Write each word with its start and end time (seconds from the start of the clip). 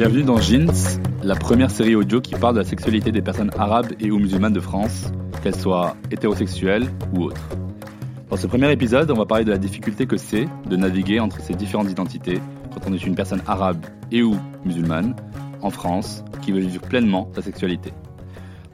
Bienvenue 0.00 0.22
dans 0.22 0.40
Jeans, 0.40 0.72
la 1.22 1.34
première 1.34 1.70
série 1.70 1.94
audio 1.94 2.22
qui 2.22 2.34
parle 2.34 2.54
de 2.54 2.60
la 2.60 2.64
sexualité 2.64 3.12
des 3.12 3.20
personnes 3.20 3.50
arabes 3.58 3.92
et 4.00 4.10
ou 4.10 4.18
musulmanes 4.18 4.54
de 4.54 4.60
France, 4.60 5.12
qu'elles 5.42 5.54
soient 5.54 5.94
hétérosexuelles 6.10 6.88
ou 7.12 7.24
autres. 7.24 7.46
Dans 8.30 8.38
ce 8.38 8.46
premier 8.46 8.72
épisode, 8.72 9.10
on 9.10 9.14
va 9.14 9.26
parler 9.26 9.44
de 9.44 9.50
la 9.50 9.58
difficulté 9.58 10.06
que 10.06 10.16
c'est 10.16 10.46
de 10.70 10.76
naviguer 10.76 11.20
entre 11.20 11.42
ces 11.42 11.52
différentes 11.52 11.90
identités 11.90 12.40
quand 12.72 12.80
on 12.88 12.94
est 12.94 13.04
une 13.04 13.14
personne 13.14 13.42
arabe 13.46 13.84
et 14.10 14.22
ou 14.22 14.38
musulmane 14.64 15.14
en 15.60 15.68
France 15.68 16.24
qui 16.40 16.52
veut 16.52 16.60
vivre 16.60 16.80
pleinement 16.80 17.30
sa 17.34 17.42
sexualité. 17.42 17.92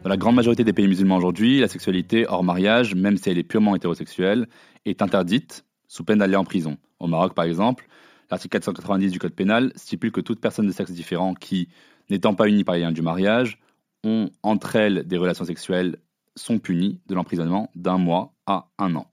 Dans 0.04 0.10
la 0.10 0.16
grande 0.16 0.36
majorité 0.36 0.62
des 0.62 0.72
pays 0.72 0.86
musulmans 0.86 1.16
aujourd'hui, 1.16 1.58
la 1.58 1.66
sexualité 1.66 2.24
hors 2.28 2.44
mariage, 2.44 2.94
même 2.94 3.16
si 3.16 3.30
elle 3.30 3.38
est 3.38 3.42
purement 3.42 3.74
hétérosexuelle, 3.74 4.46
est 4.84 5.02
interdite 5.02 5.64
sous 5.88 6.04
peine 6.04 6.18
d'aller 6.18 6.36
en 6.36 6.44
prison. 6.44 6.76
Au 7.00 7.08
Maroc, 7.08 7.34
par 7.34 7.46
exemple, 7.46 7.88
l'article 8.30 8.52
490 8.52 9.10
du 9.10 9.18
Code 9.18 9.34
pénal 9.34 9.72
stipule 9.76 10.12
que 10.12 10.20
toute 10.20 10.40
personne 10.40 10.66
de 10.66 10.72
sexe 10.72 10.92
différent 10.92 11.34
qui, 11.34 11.68
n'étant 12.10 12.34
pas 12.34 12.48
unie 12.48 12.64
par 12.64 12.74
les 12.74 12.82
liens 12.82 12.92
du 12.92 13.02
mariage, 13.02 13.58
ont 14.04 14.30
entre 14.42 14.76
elles 14.76 15.06
des 15.06 15.16
relations 15.16 15.44
sexuelles, 15.44 15.98
sont 16.34 16.58
punies 16.58 17.00
de 17.06 17.14
l'emprisonnement 17.14 17.70
d'un 17.74 17.98
mois 17.98 18.34
à 18.46 18.68
un 18.78 18.94
an. 18.94 19.10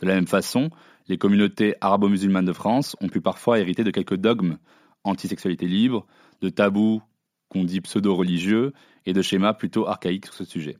De 0.00 0.06
la 0.06 0.14
même 0.14 0.26
façon, 0.26 0.70
les 1.08 1.18
communautés 1.18 1.74
arabo-musulmanes 1.80 2.44
de 2.44 2.52
France 2.52 2.96
ont 3.00 3.08
pu 3.08 3.20
parfois 3.20 3.58
hériter 3.58 3.84
de 3.84 3.90
quelques 3.90 4.16
dogmes 4.16 4.58
anti-sexualité 5.04 5.66
libre, 5.66 6.06
de 6.40 6.48
tabous 6.48 7.02
qu'on 7.48 7.64
dit 7.64 7.80
pseudo-religieux 7.80 8.72
et 9.06 9.12
de 9.12 9.22
schémas 9.22 9.54
plutôt 9.54 9.88
archaïques 9.88 10.26
sur 10.26 10.34
ce 10.34 10.44
sujet. 10.44 10.76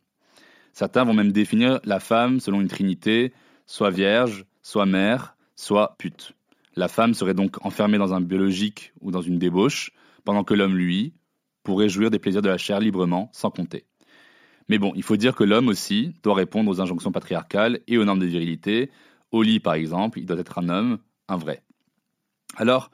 Certains 0.72 1.04
vont 1.04 1.14
même 1.14 1.32
définir 1.32 1.80
la 1.84 1.98
femme 1.98 2.40
selon 2.40 2.60
une 2.60 2.68
trinité, 2.68 3.32
soit 3.66 3.90
vierge, 3.90 4.44
soit 4.62 4.86
mère, 4.86 5.36
soit 5.56 5.96
pute. 5.98 6.34
La 6.78 6.86
femme 6.86 7.12
serait 7.12 7.34
donc 7.34 7.56
enfermée 7.66 7.98
dans 7.98 8.14
un 8.14 8.20
biologique 8.20 8.92
ou 9.00 9.10
dans 9.10 9.20
une 9.20 9.36
débauche, 9.36 9.90
pendant 10.22 10.44
que 10.44 10.54
l'homme, 10.54 10.76
lui, 10.76 11.12
pourrait 11.64 11.88
jouir 11.88 12.08
des 12.08 12.20
plaisirs 12.20 12.40
de 12.40 12.48
la 12.48 12.56
chair 12.56 12.78
librement, 12.78 13.30
sans 13.32 13.50
compter. 13.50 13.84
Mais 14.68 14.78
bon, 14.78 14.92
il 14.94 15.02
faut 15.02 15.16
dire 15.16 15.34
que 15.34 15.42
l'homme 15.42 15.66
aussi 15.66 16.14
doit 16.22 16.36
répondre 16.36 16.70
aux 16.70 16.80
injonctions 16.80 17.10
patriarcales 17.10 17.80
et 17.88 17.98
aux 17.98 18.04
normes 18.04 18.20
de 18.20 18.26
virilité. 18.26 18.92
Au 19.32 19.42
lit, 19.42 19.58
par 19.58 19.74
exemple, 19.74 20.20
il 20.20 20.26
doit 20.26 20.38
être 20.38 20.56
un 20.60 20.68
homme, 20.68 20.98
un 21.26 21.36
vrai. 21.36 21.64
Alors, 22.56 22.92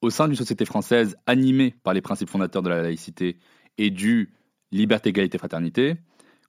au 0.00 0.10
sein 0.10 0.28
d'une 0.28 0.36
société 0.36 0.64
française 0.64 1.16
animée 1.26 1.74
par 1.82 1.94
les 1.94 2.02
principes 2.02 2.30
fondateurs 2.30 2.62
de 2.62 2.68
la 2.68 2.82
laïcité 2.82 3.36
et 3.78 3.90
du 3.90 4.32
liberté, 4.70 5.08
égalité, 5.08 5.38
fraternité, 5.38 5.96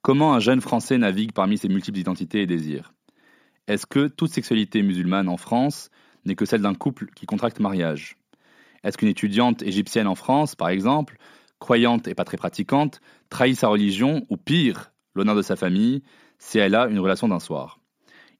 comment 0.02 0.34
un 0.34 0.38
jeune 0.38 0.60
Français 0.60 0.98
navigue 0.98 1.32
parmi 1.32 1.58
ces 1.58 1.68
multiples 1.68 1.98
identités 1.98 2.42
et 2.42 2.46
désirs? 2.46 2.94
Est-ce 3.66 3.86
que 3.86 4.06
toute 4.06 4.30
sexualité 4.30 4.82
musulmane 4.82 5.28
en 5.28 5.36
France 5.36 5.90
n'est 6.24 6.34
que 6.34 6.44
celle 6.44 6.62
d'un 6.62 6.74
couple 6.74 7.06
qui 7.14 7.26
contracte 7.26 7.60
mariage 7.60 8.16
Est-ce 8.82 8.98
qu'une 8.98 9.08
étudiante 9.08 9.62
égyptienne 9.62 10.06
en 10.06 10.14
France, 10.14 10.54
par 10.54 10.68
exemple, 10.68 11.18
croyante 11.58 12.08
et 12.08 12.14
pas 12.14 12.24
très 12.24 12.36
pratiquante, 12.36 13.00
trahit 13.28 13.56
sa 13.56 13.68
religion 13.68 14.26
ou 14.30 14.36
pire, 14.36 14.92
l'honneur 15.14 15.36
de 15.36 15.42
sa 15.42 15.56
famille, 15.56 16.02
si 16.38 16.58
elle 16.58 16.74
a 16.74 16.86
une 16.88 16.98
relation 16.98 17.28
d'un 17.28 17.40
soir? 17.40 17.78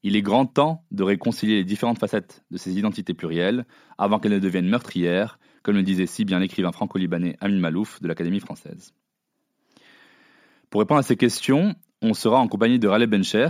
Il 0.03 0.17
est 0.17 0.23
grand 0.23 0.45
temps 0.45 0.85
de 0.91 1.03
réconcilier 1.03 1.57
les 1.57 1.65
différentes 1.65 1.99
facettes 1.99 2.45
de 2.51 2.59
ces 2.59 2.77
identités 2.79 3.15
plurielles 3.15 3.65
avant 3.97 4.19
qu'elles 4.19 4.33
ne 4.33 4.39
deviennent 4.39 4.69
meurtrières, 4.69 5.39
comme 5.63 5.77
le 5.77 5.83
disait 5.83 6.07
si 6.07 6.27
bien 6.27 6.39
l'écrivain 6.39 6.73
franco-libanais 6.73 7.37
Amin 7.41 7.59
Malouf 7.59 8.03
de 8.03 8.09
l'Académie 8.09 8.41
française. 8.41 8.93
Pour 10.69 10.81
répondre 10.81 10.99
à 10.99 11.03
ces 11.03 11.17
questions, 11.17 11.75
on 12.03 12.13
sera 12.13 12.39
en 12.39 12.49
compagnie 12.49 12.79
de 12.79 12.87
Raleh 12.87 13.07
Bencher, 13.07 13.49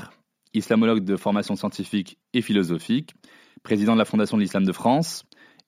islamologue 0.53 1.03
de 1.05 1.17
formation 1.17 1.57
scientifique 1.57 2.19
et 2.33 2.41
philosophique, 2.41 3.15
président 3.63 3.95
de 3.95 3.99
la 3.99 4.05
Fondation 4.05 4.37
de 4.37 4.43
l'Islam 4.43 4.65
de 4.65 4.73
France 4.73 5.25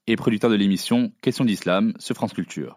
et 0.07 0.17
producteur 0.17 0.51
de 0.51 0.57
l'émission 0.57 1.13
Questions 1.23 1.45
d'Islam 1.45 1.93
sur 1.99 2.15
France 2.15 2.33
Culture. 2.33 2.77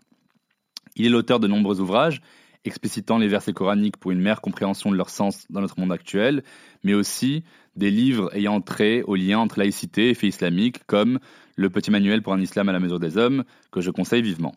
Il 0.95 1.05
est 1.05 1.09
l'auteur 1.09 1.39
de 1.39 1.47
nombreux 1.47 1.79
ouvrages 1.79 2.21
explicitant 2.65 3.17
les 3.17 3.27
versets 3.27 3.53
coraniques 3.53 3.97
pour 3.97 4.11
une 4.11 4.19
meilleure 4.19 4.41
compréhension 4.41 4.91
de 4.91 4.97
leur 4.97 5.09
sens 5.09 5.45
dans 5.49 5.61
notre 5.61 5.79
monde 5.79 5.91
actuel, 5.91 6.43
mais 6.83 6.93
aussi 6.93 7.43
des 7.75 7.91
livres 7.91 8.35
ayant 8.35 8.59
trait 8.61 9.01
au 9.03 9.15
lien 9.15 9.39
entre 9.39 9.59
laïcité 9.59 10.09
et 10.09 10.13
fait 10.13 10.27
islamique, 10.27 10.85
comme 10.85 11.19
Le 11.55 11.69
Petit 11.69 11.91
Manuel 11.91 12.21
pour 12.21 12.33
un 12.33 12.41
Islam 12.41 12.67
à 12.69 12.73
la 12.73 12.79
mesure 12.79 12.99
des 12.99 13.17
hommes, 13.17 13.43
que 13.71 13.81
je 13.81 13.91
conseille 13.91 14.21
vivement. 14.21 14.53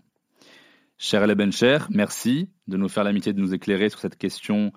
Cher 0.99 1.23
El 1.23 1.35
Bencher, 1.35 1.79
merci 1.91 2.49
de 2.69 2.77
nous 2.77 2.89
faire 2.89 3.05
l'amitié 3.05 3.33
de 3.33 3.41
nous 3.41 3.55
éclairer 3.55 3.89
sur 3.89 3.99
cette 3.99 4.17
question 4.17 4.73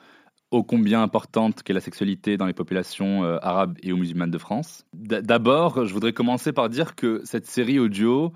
ô 0.52 0.64
combien 0.64 1.02
importante 1.02 1.64
qu'est 1.64 1.74
la 1.74 1.82
sexualité 1.82 2.38
dans 2.38 2.46
les 2.46 2.54
populations 2.54 3.24
euh, 3.24 3.38
arabes 3.42 3.78
et 3.82 3.92
ou 3.92 3.98
musulmanes 3.98 4.32
de 4.32 4.38
France. 4.38 4.86
D'abord, 4.94 5.86
je 5.86 5.94
voudrais 5.94 6.14
commencer 6.14 6.54
par 6.54 6.70
dire 6.70 6.96
que 6.96 7.22
cette 7.24 7.46
série 7.46 7.80
audio 7.80 8.34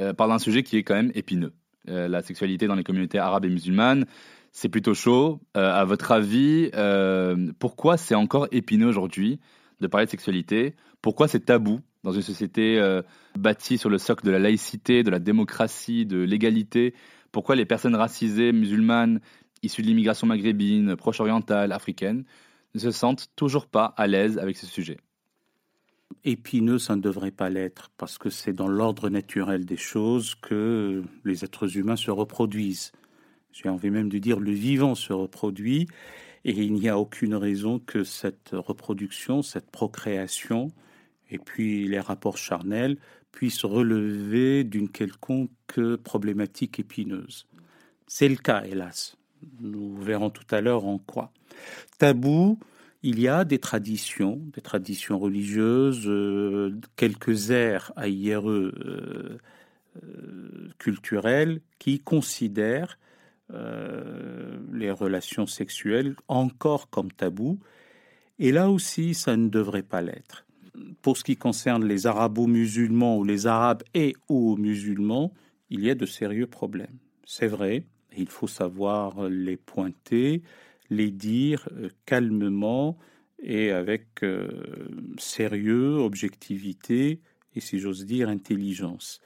euh, 0.00 0.12
parle 0.12 0.30
d'un 0.30 0.38
sujet 0.38 0.62
qui 0.62 0.76
est 0.76 0.82
quand 0.82 0.94
même 0.94 1.12
épineux. 1.14 1.52
Euh, 1.88 2.08
la 2.08 2.22
sexualité 2.22 2.66
dans 2.66 2.74
les 2.74 2.84
communautés 2.84 3.18
arabes 3.18 3.44
et 3.44 3.48
musulmanes, 3.48 4.06
c'est 4.50 4.68
plutôt 4.68 4.94
chaud. 4.94 5.40
À 5.54 5.86
votre 5.86 6.12
avis, 6.12 6.70
pourquoi 7.58 7.96
c'est 7.96 8.14
encore 8.14 8.48
épineux 8.52 8.86
aujourd'hui 8.86 9.40
de 9.80 9.86
parler 9.86 10.04
de 10.04 10.10
sexualité? 10.10 10.74
Pourquoi 11.00 11.26
c'est 11.26 11.40
tabou 11.40 11.80
dans 12.04 12.12
une 12.12 12.20
société 12.20 12.78
bâtie 13.34 13.78
sur 13.78 13.88
le 13.88 13.96
socle 13.96 14.26
de 14.26 14.30
la 14.30 14.38
laïcité, 14.38 15.04
de 15.04 15.10
la 15.10 15.20
démocratie, 15.20 16.04
de 16.04 16.18
l'égalité? 16.18 16.92
Pourquoi 17.32 17.56
les 17.56 17.64
personnes 17.64 17.96
racisées 17.96 18.52
musulmanes 18.52 19.20
issus 19.62 19.82
de 19.82 19.86
l'immigration 19.86 20.26
maghrébine, 20.26 20.96
proche-orientale, 20.96 21.72
africaine, 21.72 22.24
ne 22.74 22.80
se 22.80 22.90
sentent 22.90 23.28
toujours 23.36 23.66
pas 23.66 23.94
à 23.96 24.06
l'aise 24.06 24.38
avec 24.38 24.56
ce 24.56 24.66
sujet. 24.66 24.98
Épineux, 26.24 26.78
ça 26.78 26.96
ne 26.96 27.00
devrait 27.00 27.30
pas 27.30 27.50
l'être, 27.50 27.90
parce 27.96 28.18
que 28.18 28.30
c'est 28.30 28.52
dans 28.52 28.68
l'ordre 28.68 29.08
naturel 29.08 29.64
des 29.64 29.76
choses 29.76 30.34
que 30.34 31.02
les 31.24 31.44
êtres 31.44 31.76
humains 31.76 31.96
se 31.96 32.10
reproduisent. 32.10 32.92
J'ai 33.52 33.68
envie 33.68 33.90
même 33.90 34.08
de 34.08 34.18
dire 34.18 34.40
le 34.40 34.52
vivant 34.52 34.94
se 34.94 35.12
reproduit, 35.12 35.88
et 36.44 36.52
il 36.52 36.74
n'y 36.74 36.88
a 36.88 36.98
aucune 36.98 37.34
raison 37.34 37.78
que 37.78 38.04
cette 38.04 38.50
reproduction, 38.52 39.42
cette 39.42 39.70
procréation, 39.70 40.72
et 41.30 41.38
puis 41.38 41.86
les 41.88 42.00
rapports 42.00 42.36
charnels 42.36 42.98
puissent 43.30 43.64
relever 43.64 44.64
d'une 44.64 44.90
quelconque 44.90 45.96
problématique 46.02 46.78
épineuse. 46.78 47.46
C'est 48.06 48.28
le 48.28 48.36
cas, 48.36 48.64
hélas. 48.64 49.16
Nous 49.60 49.96
verrons 49.96 50.30
tout 50.30 50.46
à 50.50 50.60
l'heure 50.60 50.86
en 50.86 50.98
quoi. 50.98 51.32
Tabou, 51.98 52.58
il 53.02 53.18
y 53.18 53.28
a 53.28 53.44
des 53.44 53.58
traditions, 53.58 54.40
des 54.54 54.60
traditions 54.60 55.18
religieuses, 55.18 56.06
euh, 56.06 56.78
quelques 56.96 57.50
aires 57.50 57.92
AIRE 57.96 58.48
euh, 58.48 59.38
euh, 60.02 60.70
culturelles 60.78 61.60
qui 61.78 61.98
considèrent 61.98 62.98
les 64.72 64.90
relations 64.90 65.46
sexuelles 65.46 66.16
encore 66.26 66.88
comme 66.88 67.12
tabou. 67.12 67.58
Et 68.38 68.50
là 68.50 68.70
aussi, 68.70 69.12
ça 69.12 69.36
ne 69.36 69.50
devrait 69.50 69.82
pas 69.82 70.00
l'être. 70.00 70.46
Pour 71.02 71.18
ce 71.18 71.24
qui 71.24 71.36
concerne 71.36 71.84
les 71.84 72.06
arabo-musulmans 72.06 73.18
ou 73.18 73.24
les 73.24 73.46
arabes 73.46 73.82
et 73.92 74.16
ou 74.30 74.56
musulmans, 74.56 75.34
il 75.68 75.84
y 75.84 75.90
a 75.90 75.94
de 75.94 76.06
sérieux 76.06 76.46
problèmes. 76.46 76.96
c'est 77.26 77.46
vrai, 77.46 77.84
il 78.16 78.28
faut 78.28 78.46
savoir 78.46 79.28
les 79.28 79.56
pointer, 79.56 80.42
les 80.90 81.10
dire 81.10 81.68
euh, 81.72 81.88
calmement 82.06 82.98
et 83.42 83.70
avec 83.70 84.22
euh, 84.22 84.48
sérieux, 85.18 85.96
objectivité 85.96 87.20
et, 87.54 87.60
si 87.60 87.78
j'ose 87.78 88.06
dire, 88.06 88.28
intelligence. 88.28 89.20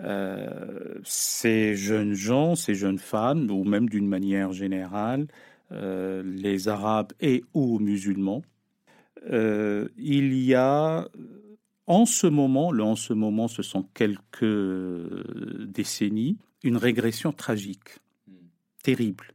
Euh, 0.00 0.98
ces 1.04 1.76
jeunes 1.76 2.14
gens, 2.14 2.54
ces 2.54 2.74
jeunes 2.74 2.98
femmes, 2.98 3.50
ou 3.50 3.64
même 3.64 3.88
d'une 3.88 4.08
manière 4.08 4.52
générale, 4.52 5.26
les 5.72 6.66
Arabes 6.66 7.12
et 7.20 7.44
ou 7.54 7.78
musulmans, 7.78 8.42
il 9.24 10.34
y 10.34 10.52
a 10.52 11.06
en 11.86 12.06
ce 12.06 12.26
moment, 12.26 12.72
le 12.72 12.82
en 12.82 12.96
ce 12.96 13.12
moment, 13.12 13.46
ce 13.46 13.62
sont 13.62 13.84
quelques 13.94 14.44
décennies, 15.66 16.38
une 16.62 16.76
régression 16.76 17.32
tragique, 17.32 17.98
hmm. 18.26 18.34
terrible, 18.82 19.34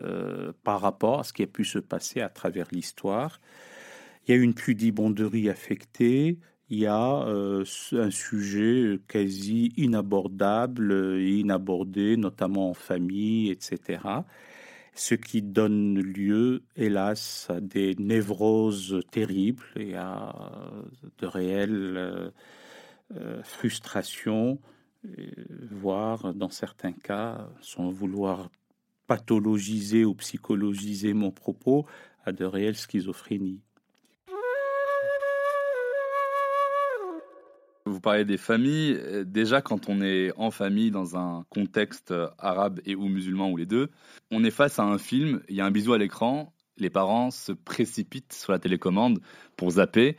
euh, 0.00 0.52
par 0.64 0.80
rapport 0.80 1.20
à 1.20 1.24
ce 1.24 1.32
qui 1.34 1.42
a 1.42 1.46
pu 1.46 1.64
se 1.64 1.78
passer 1.78 2.22
à 2.22 2.30
travers 2.30 2.66
l'histoire. 2.72 3.40
Il 4.26 4.34
y 4.34 4.38
a 4.38 4.40
une 4.40 4.54
pudibonderie 4.54 5.50
affectée, 5.50 6.38
il 6.70 6.78
y 6.78 6.86
a 6.86 7.26
euh, 7.26 7.64
un 7.92 8.10
sujet 8.10 8.98
quasi 9.06 9.74
inabordable 9.76 11.20
inabordé, 11.20 12.16
notamment 12.16 12.70
en 12.70 12.74
famille, 12.74 13.50
etc. 13.50 14.00
Ce 14.94 15.14
qui 15.14 15.42
donne 15.42 16.00
lieu, 16.00 16.62
hélas, 16.74 17.48
à 17.50 17.60
des 17.60 17.94
névroses 17.98 19.02
terribles 19.10 19.64
et 19.76 19.94
à 19.94 20.34
de 21.18 21.26
réelles 21.26 22.32
euh, 23.14 23.42
frustrations 23.42 24.58
voire 25.70 26.34
dans 26.34 26.50
certains 26.50 26.92
cas, 26.92 27.48
sans 27.60 27.90
vouloir 27.90 28.50
pathologiser 29.06 30.04
ou 30.04 30.14
psychologiser 30.14 31.12
mon 31.12 31.30
propos, 31.30 31.86
à 32.24 32.32
de 32.32 32.44
réelles 32.44 32.76
schizophrénies. 32.76 33.60
Vous 37.84 38.00
parlez 38.00 38.24
des 38.24 38.36
familles. 38.38 38.98
Déjà, 39.26 39.60
quand 39.60 39.88
on 39.88 40.00
est 40.00 40.32
en 40.36 40.52
famille 40.52 40.92
dans 40.92 41.16
un 41.16 41.44
contexte 41.50 42.14
arabe 42.38 42.80
et 42.86 42.94
ou 42.94 43.08
musulman 43.08 43.50
ou 43.50 43.56
les 43.56 43.66
deux, 43.66 43.90
on 44.30 44.44
est 44.44 44.52
face 44.52 44.78
à 44.78 44.84
un 44.84 44.98
film, 44.98 45.42
il 45.48 45.56
y 45.56 45.60
a 45.60 45.66
un 45.66 45.70
bisou 45.72 45.92
à 45.92 45.98
l'écran, 45.98 46.52
les 46.78 46.90
parents 46.90 47.30
se 47.30 47.52
précipitent 47.52 48.32
sur 48.32 48.52
la 48.52 48.58
télécommande 48.58 49.20
pour 49.56 49.72
zapper. 49.72 50.16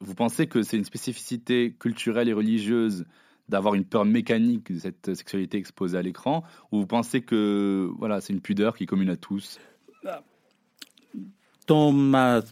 Vous 0.00 0.14
pensez 0.14 0.46
que 0.46 0.62
c'est 0.62 0.76
une 0.76 0.84
spécificité 0.84 1.74
culturelle 1.78 2.28
et 2.28 2.32
religieuse 2.32 3.04
d'avoir 3.50 3.74
une 3.74 3.84
peur 3.84 4.04
mécanique 4.04 4.72
de 4.72 4.78
cette 4.78 5.14
sexualité 5.14 5.58
exposée 5.58 5.98
à 5.98 6.02
l'écran 6.02 6.44
Ou 6.72 6.80
vous 6.80 6.86
pensez 6.86 7.20
que 7.20 7.90
voilà, 7.98 8.20
c'est 8.20 8.32
une 8.32 8.40
pudeur 8.40 8.76
qui 8.76 8.84
est 8.84 8.86
commune 8.86 9.10
à 9.10 9.16
tous? 9.16 9.60
Dans 11.66 11.92
ma 11.92 12.42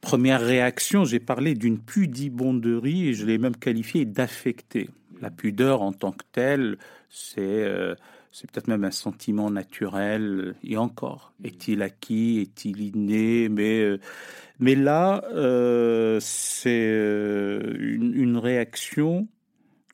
première 0.00 0.40
réaction, 0.40 1.04
j'ai 1.04 1.20
parlé 1.20 1.54
d'une 1.54 1.78
pudibonderie 1.78 3.08
et 3.08 3.14
je 3.14 3.26
l'ai 3.26 3.38
même 3.38 3.56
qualifiée 3.56 4.04
d'affectée. 4.04 4.88
La 5.20 5.30
pudeur 5.30 5.82
en 5.82 5.92
tant 5.92 6.12
que 6.12 6.24
telle, 6.32 6.78
c'est 7.08 7.40
euh, 7.40 7.94
c'est 8.34 8.50
peut-être 8.50 8.66
même 8.66 8.82
un 8.82 8.90
sentiment 8.90 9.48
naturel, 9.48 10.56
et 10.64 10.76
encore, 10.76 11.32
est-il 11.44 11.82
acquis, 11.82 12.40
est-il 12.40 12.80
inné, 12.80 13.48
mais, 13.48 13.80
euh, 13.80 14.00
mais 14.58 14.74
là, 14.74 15.22
euh, 15.34 16.18
c'est 16.20 16.88
une, 17.78 18.12
une, 18.12 18.36
réaction 18.36 19.28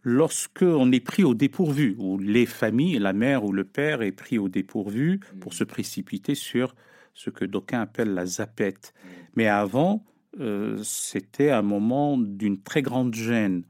lorsque 0.02 0.62
on 0.62 0.90
est 0.92 1.00
pris 1.00 1.24
au 1.24 1.34
dépourvu, 1.34 1.96
ou 1.98 2.18
les 2.18 2.46
familles, 2.46 2.98
la 2.98 3.12
mère 3.12 3.44
ou 3.44 3.52
le 3.52 3.64
père 3.64 4.02
est 4.02 4.12
pris 4.12 4.38
au 4.38 4.48
dépourvu 4.48 5.20
pour 5.40 5.54
se 5.54 5.64
précipiter 5.64 6.34
sur 6.34 6.74
ce 7.14 7.30
que 7.30 7.44
d'aucuns 7.44 7.82
appellent 7.82 8.14
la 8.14 8.26
zapette. 8.26 8.94
Mais 9.36 9.46
avant, 9.46 10.04
euh, 10.38 10.78
c'était 10.82 11.50
un 11.50 11.62
moment 11.62 12.16
d'une 12.16 12.60
très 12.62 12.82
grande 12.82 13.14
gêne. 13.14 13.64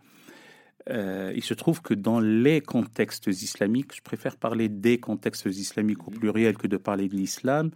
Euh, 0.88 1.32
il 1.35 1.43
se 1.43 1.55
trouve 1.55 1.82
que 1.82 1.94
dans 1.94 2.21
les 2.21 2.61
contextes 2.61 3.27
islamiques, 3.27 3.94
je 3.94 4.03
préfère 4.03 4.37
parler 4.37 4.69
des 4.69 4.99
contextes 4.99 5.47
islamiques 5.47 6.06
au 6.06 6.11
pluriel 6.11 6.56
que 6.56 6.67
de 6.67 6.77
parler 6.77 7.09
de 7.09 7.17
l'islam, 7.17 7.71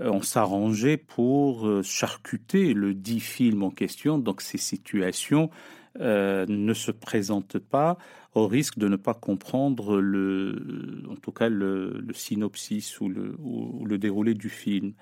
euh, 0.00 0.10
on 0.10 0.22
s'arrangeait 0.22 0.96
pour 0.96 1.68
charcuter 1.82 2.74
le 2.74 2.94
dit 2.94 3.20
film 3.20 3.62
en 3.62 3.70
question, 3.70 4.18
donc 4.18 4.40
ces 4.40 4.58
situations 4.58 5.50
euh, 6.00 6.44
ne 6.48 6.74
se 6.74 6.90
présente 6.90 7.58
pas 7.58 7.98
au 8.34 8.48
risque 8.48 8.78
de 8.78 8.88
ne 8.88 8.96
pas 8.96 9.14
comprendre 9.14 10.00
le, 10.00 11.04
en 11.08 11.14
tout 11.14 11.30
cas 11.30 11.48
le, 11.48 12.04
synopsis 12.12 13.00
ou 13.00 13.08
le, 13.08 13.36
ou 13.38 13.84
le 13.84 13.96
déroulé 13.96 14.34
du 14.34 14.48
film. 14.48 14.94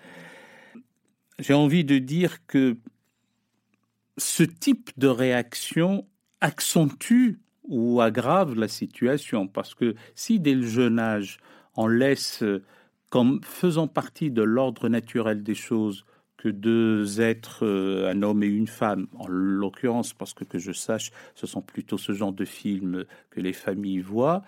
J'ai 1.38 1.54
envie 1.54 1.84
de 1.84 1.98
dire 1.98 2.46
que 2.46 2.76
ce 4.18 4.42
type 4.42 4.90
de 4.98 5.08
réaction 5.08 6.06
accentue 6.42 7.40
ou 7.64 8.00
aggrave 8.00 8.54
la 8.54 8.68
situation 8.68 9.48
parce 9.48 9.74
que 9.74 9.94
si 10.14 10.40
dès 10.40 10.54
le 10.54 10.66
jeune 10.66 10.98
âge 10.98 11.38
on 11.74 11.86
laisse 11.86 12.44
comme 13.08 13.40
faisant 13.42 13.88
partie 13.88 14.30
de 14.30 14.42
l'ordre 14.42 14.88
naturel 14.88 15.42
des 15.42 15.54
choses 15.54 16.04
que 16.42 16.48
deux 16.48 17.20
êtres, 17.20 17.64
euh, 17.64 18.10
un 18.10 18.22
homme 18.22 18.42
et 18.42 18.48
une 18.48 18.66
femme, 18.66 19.06
en 19.16 19.28
l'occurrence, 19.28 20.12
parce 20.12 20.34
que 20.34 20.42
que 20.42 20.58
je 20.58 20.72
sache, 20.72 21.12
ce 21.36 21.46
sont 21.46 21.62
plutôt 21.62 21.98
ce 21.98 22.10
genre 22.10 22.32
de 22.32 22.44
films 22.44 23.04
que 23.30 23.40
les 23.40 23.52
familles 23.52 24.00
voient, 24.00 24.42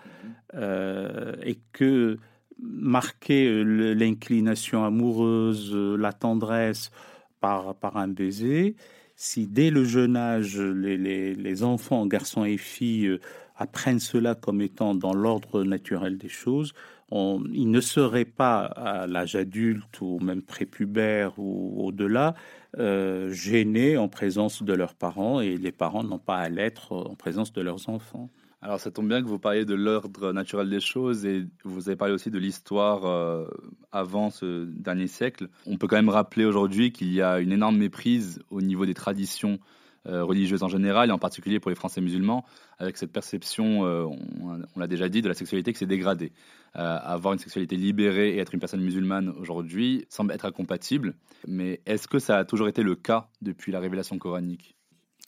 euh, 0.55 1.35
et 1.41 1.57
que 1.71 2.17
marquer 2.59 3.47
euh, 3.47 3.93
l'inclination 3.93 4.83
amoureuse, 4.83 5.73
la 5.73 6.11
tendresse 6.11 6.91
par, 7.39 7.75
par 7.75 7.95
un 7.95 8.09
baiser, 8.09 8.75
si 9.15 9.47
dès 9.47 9.69
le 9.69 9.85
jeune 9.85 10.17
âge, 10.17 10.59
les, 10.59 10.97
les, 10.97 11.33
les 11.33 11.63
enfants, 11.63 12.05
garçons 12.05 12.43
et 12.43 12.57
filles, 12.57 13.17
apprennent 13.55 14.01
cela 14.01 14.35
comme 14.35 14.61
étant 14.61 14.95
dans 14.95 15.13
l'ordre 15.13 15.63
naturel 15.63 16.17
des 16.17 16.27
choses, 16.27 16.73
on, 17.11 17.43
ils 17.51 17.69
ne 17.69 17.81
seraient 17.81 18.25
pas 18.25 18.61
à 18.61 19.07
l'âge 19.07 19.35
adulte 19.35 20.01
ou 20.01 20.19
même 20.19 20.41
prépubère 20.41 21.37
ou 21.37 21.85
au-delà 21.85 22.35
euh, 22.77 23.31
gênés 23.31 23.97
en 23.97 24.07
présence 24.07 24.63
de 24.63 24.73
leurs 24.73 24.95
parents 24.95 25.39
et 25.39 25.57
les 25.57 25.71
parents 25.71 26.03
n'ont 26.03 26.19
pas 26.19 26.37
à 26.37 26.49
l'être 26.49 26.93
en 26.93 27.15
présence 27.15 27.53
de 27.53 27.61
leurs 27.61 27.89
enfants. 27.89 28.29
Alors 28.61 28.79
ça 28.79 28.89
tombe 28.89 29.07
bien 29.07 29.21
que 29.21 29.27
vous 29.27 29.37
parliez 29.37 29.63
de 29.63 29.75
l'ordre 29.75 30.33
naturel 30.33 30.69
des 30.69 30.79
choses 30.79 31.23
et 31.25 31.45
vous 31.63 31.87
avez 31.87 31.95
parlé 31.95 32.13
aussi 32.15 32.31
de 32.31 32.39
l'histoire 32.39 33.05
euh, 33.05 33.45
avant 33.91 34.31
ce 34.31 34.65
dernier 34.65 35.05
siècle. 35.05 35.49
On 35.67 35.77
peut 35.77 35.85
quand 35.87 35.97
même 35.97 36.09
rappeler 36.09 36.45
aujourd'hui 36.45 36.91
qu'il 36.91 37.13
y 37.13 37.21
a 37.21 37.39
une 37.39 37.51
énorme 37.51 37.77
méprise 37.77 38.41
au 38.49 38.61
niveau 38.61 38.87
des 38.87 38.95
traditions 38.95 39.59
religieuses 40.05 40.63
en 40.63 40.67
général, 40.67 41.09
et 41.09 41.11
en 41.11 41.17
particulier 41.17 41.59
pour 41.59 41.69
les 41.69 41.75
Français 41.75 42.01
musulmans, 42.01 42.45
avec 42.79 42.97
cette 42.97 43.11
perception, 43.11 43.85
euh, 43.85 44.05
on, 44.05 44.79
l'a 44.79 44.87
déjà 44.87 45.09
dit, 45.09 45.21
de 45.21 45.27
la 45.27 45.33
sexualité 45.33 45.73
qui 45.73 45.79
s'est 45.79 45.85
dégradée. 45.85 46.31
Euh, 46.75 46.97
avoir 47.01 47.33
une 47.33 47.39
sexualité 47.39 47.77
libérée 47.77 48.35
et 48.35 48.39
être 48.39 48.53
une 48.53 48.59
personne 48.59 48.81
musulmane 48.81 49.29
aujourd'hui 49.29 50.05
semble 50.09 50.33
être 50.33 50.45
incompatible, 50.45 51.15
mais 51.47 51.81
est-ce 51.85 52.07
que 52.07 52.19
ça 52.19 52.37
a 52.37 52.45
toujours 52.45 52.67
été 52.67 52.83
le 52.83 52.95
cas 52.95 53.29
depuis 53.41 53.71
la 53.71 53.79
révélation 53.79 54.17
coranique? 54.17 54.75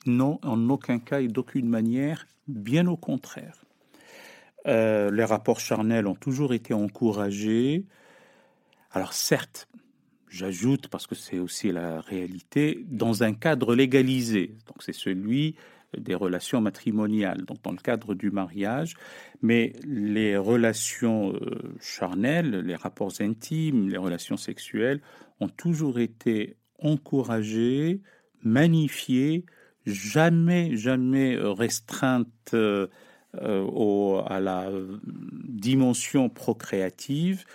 Non, 0.06 0.40
en 0.44 0.70
aucun 0.70 1.00
cas 1.00 1.22
et 1.22 1.28
d'aucune 1.28 1.68
manière, 1.68 2.28
bien 2.48 2.88
au 2.88 2.98
contraire. 2.98 3.64
les 4.66 5.24
rapports 5.24 5.60
charnels 5.60 6.08
ont 6.08 6.16
toujours 6.16 6.54
été 6.54 6.74
encouragés. 6.74 7.86
Alors 8.92 9.14
certes, 9.14 9.68
j'ajoute, 10.30 10.88
parce 10.88 11.08
que 11.08 11.16
c'est 11.16 11.40
aussi 11.40 11.72
la 11.72 12.02
réalité, 12.02 12.86
dans 12.88 13.24
un 13.24 13.34
cadre 13.34 13.76
légalisé. 13.76 14.56
Donc 14.68 14.84
c'est 14.84 14.94
celui 14.94 15.56
des 15.98 16.16
relations 16.16 16.60
matrimoniales, 16.60 17.46
donc 17.46 17.62
dans 17.64 17.72
le 17.72 17.78
cadre 17.78 18.14
du 18.14 18.30
mariage, 18.30 18.96
mais 19.42 19.74
les 19.86 20.36
relations 20.36 21.34
euh, 21.34 21.76
charnelles, 21.80 22.62
les 22.66 22.76
rapports 22.76 23.14
intimes, 23.22 23.90
les 23.90 23.98
relations 23.98 24.38
sexuelles 24.38 25.02
ont 25.40 25.48
toujours 25.48 26.00
été 26.00 26.58
encouragées, 26.80 28.02
magnifiées, 28.44 29.46
jamais, 29.86 30.76
jamais 30.76 31.38
restreintes 31.38 32.54
euh, 32.54 32.88
au, 33.34 34.22
à 34.28 34.40
la 34.40 34.70
dimension 35.48 36.30
procréative 36.30 37.46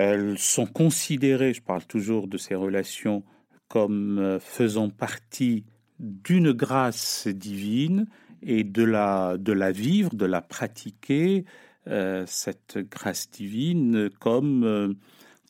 elles 0.00 0.38
sont 0.38 0.64
considérées, 0.64 1.52
je 1.52 1.60
parle 1.60 1.84
toujours 1.84 2.26
de 2.26 2.38
ces 2.38 2.54
relations, 2.54 3.22
comme 3.68 4.18
euh, 4.18 4.40
faisant 4.40 4.88
partie 4.88 5.64
d'une 5.98 6.52
grâce 6.52 7.28
divine 7.28 8.06
et 8.42 8.64
de 8.64 8.82
la, 8.82 9.36
de 9.36 9.52
la 9.52 9.72
vivre, 9.72 10.14
de 10.14 10.24
la 10.24 10.40
pratiquer, 10.40 11.44
euh, 11.86 12.24
cette 12.26 12.78
grâce 12.90 13.30
divine 13.30 14.08
comme, 14.18 14.64
euh, 14.64 14.94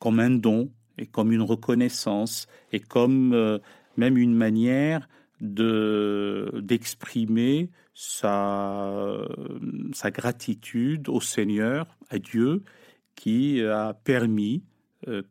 comme 0.00 0.18
un 0.18 0.30
don 0.30 0.72
et 0.98 1.06
comme 1.06 1.30
une 1.30 1.42
reconnaissance 1.42 2.48
et 2.72 2.80
comme 2.80 3.60
même 3.96 4.18
une 4.18 4.34
manière 4.34 5.08
de 5.40 6.60
d'exprimer 6.62 7.70
sa, 7.94 9.16
sa 9.92 10.10
gratitude 10.10 11.08
au 11.08 11.20
Seigneur 11.20 11.86
à 12.10 12.18
Dieu 12.18 12.62
qui 13.20 13.62
a 13.62 13.92
permis 13.92 14.62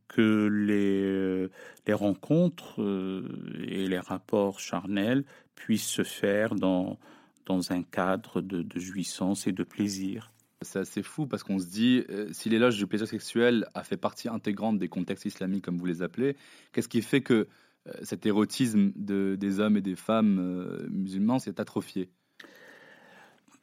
que 0.07 0.47
les, 0.47 1.49
les 1.87 1.93
rencontres 1.93 2.79
et 3.67 3.87
les 3.87 3.97
rapports 3.97 4.59
charnels 4.59 5.25
puissent 5.55 5.89
se 5.89 6.03
faire 6.03 6.53
dans, 6.53 6.99
dans 7.47 7.71
un 7.71 7.81
cadre 7.81 8.41
de, 8.41 8.79
jouissance 8.79 9.47
et 9.47 9.53
de 9.53 9.63
plaisir. 9.63 10.31
C'est 10.61 10.77
assez 10.77 11.01
fou 11.01 11.25
parce 11.25 11.41
qu'on 11.41 11.57
se 11.57 11.65
dit, 11.65 12.03
si 12.31 12.49
l'éloge 12.49 12.77
du 12.77 12.85
plaisir 12.85 13.07
sexuel 13.07 13.65
a 13.73 13.83
fait 13.83 13.97
partie 13.97 14.29
intégrante 14.29 14.77
des 14.77 14.87
contextes 14.87 15.25
islamiques, 15.25 15.65
comme 15.65 15.79
vous 15.79 15.87
les 15.87 16.03
appelez, 16.03 16.35
qu'est-ce 16.71 16.89
qui 16.89 17.01
fait 17.01 17.21
que 17.21 17.47
cet 18.03 18.27
érotisme 18.27 18.91
de, 18.97 19.35
des 19.35 19.59
hommes 19.59 19.77
et 19.77 19.81
des 19.81 19.95
femmes 19.95 20.87
musulmans 20.91 21.39
s'est 21.39 21.59
atrophié? 21.59 22.11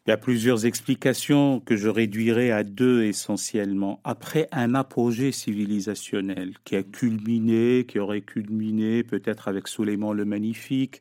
Il 0.06 0.10
y 0.10 0.12
a 0.12 0.16
plusieurs 0.16 0.66
explications 0.66 1.58
que 1.58 1.76
je 1.76 1.88
réduirai 1.88 2.52
à 2.52 2.62
deux 2.62 3.02
essentiellement. 3.02 3.98
Après 4.04 4.46
un 4.52 4.76
apogée 4.76 5.32
civilisationnel 5.32 6.52
qui 6.64 6.76
a 6.76 6.84
culminé, 6.84 7.84
qui 7.88 7.98
aurait 7.98 8.20
culminé 8.20 9.02
peut-être 9.02 9.48
avec 9.48 9.66
Soleiman 9.66 10.12
le 10.12 10.25
Magnifique, 10.25 11.00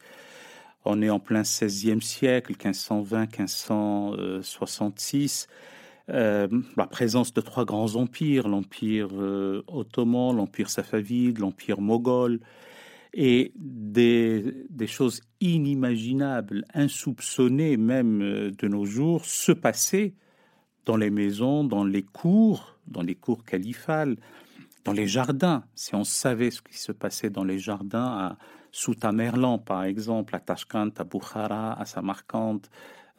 on 0.86 1.04
est 1.04 1.12
en 1.12 1.20
plein 1.20 1.44
XVIe 1.44 2.02
siècle, 2.02 2.54
1520-1566. 2.54 5.48
Euh, 6.10 6.48
la 6.76 6.88
présence 6.88 7.32
de 7.34 7.42
trois 7.42 7.66
grands 7.66 7.96
empires, 7.96 8.48
l'empire 8.48 9.10
euh, 9.14 9.62
ottoman, 9.68 10.36
l'empire 10.36 10.70
safavide, 10.70 11.38
l'empire 11.40 11.80
moghol, 11.80 12.40
et 13.16 13.54
des, 13.56 14.88
choses 14.88 15.22
inimaginables, 15.40 16.66
insoupçonnées 16.74 17.78
même 17.78 18.22
euh, 18.22 18.52
de 18.52 18.68
nos 18.68 18.86
jours, 18.86 19.26
se 19.26 19.54
passaient 19.54 20.14
dans 20.86 20.98
les 20.98 21.10
maisons, 21.10 21.64
dans 21.64 21.86
les 21.86 22.04
cours, 22.04 22.78
dans 22.88 23.02
les 23.02 23.16
cours 23.16 23.46
califales, 23.46 24.18
dans 24.84 24.92
les 24.92 25.08
jardins. 25.08 25.64
Si 25.76 25.96
on 25.96 26.04
savait 26.04 26.52
ce 26.52 26.62
qui 26.62 26.78
se 26.78 26.92
passait 26.92 27.30
dans 27.30 27.46
les 27.46 27.58
jardins 27.58 28.06
à 28.06 28.38
Soutamerlan, 28.72 29.60
par 29.60 29.86
exemple, 29.86 30.36
à 30.36 30.40
Tashkent, 30.40 31.00
à 31.00 31.04
Bukhara, 31.06 31.80
à 31.80 31.86
Samarkand, 31.86 32.60